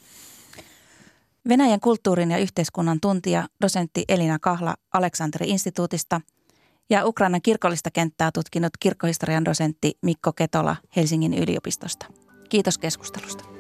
Venäjän 1.49 1.79
kulttuurin 1.79 2.31
ja 2.31 2.38
yhteiskunnan 2.38 2.99
tuntija, 3.01 3.47
dosentti 3.61 4.05
Elina 4.07 4.39
Kahla 4.39 4.75
Aleksanteri-instituutista 4.93 6.21
ja 6.89 7.05
Ukrainan 7.05 7.41
kirkollista 7.41 7.91
kenttää 7.91 8.31
tutkinut 8.31 8.71
kirkkohistorian 8.79 9.45
dosentti 9.45 9.97
Mikko 10.01 10.33
Ketola 10.33 10.75
Helsingin 10.95 11.33
yliopistosta. 11.33 12.05
Kiitos 12.49 12.77
keskustelusta. 12.77 13.56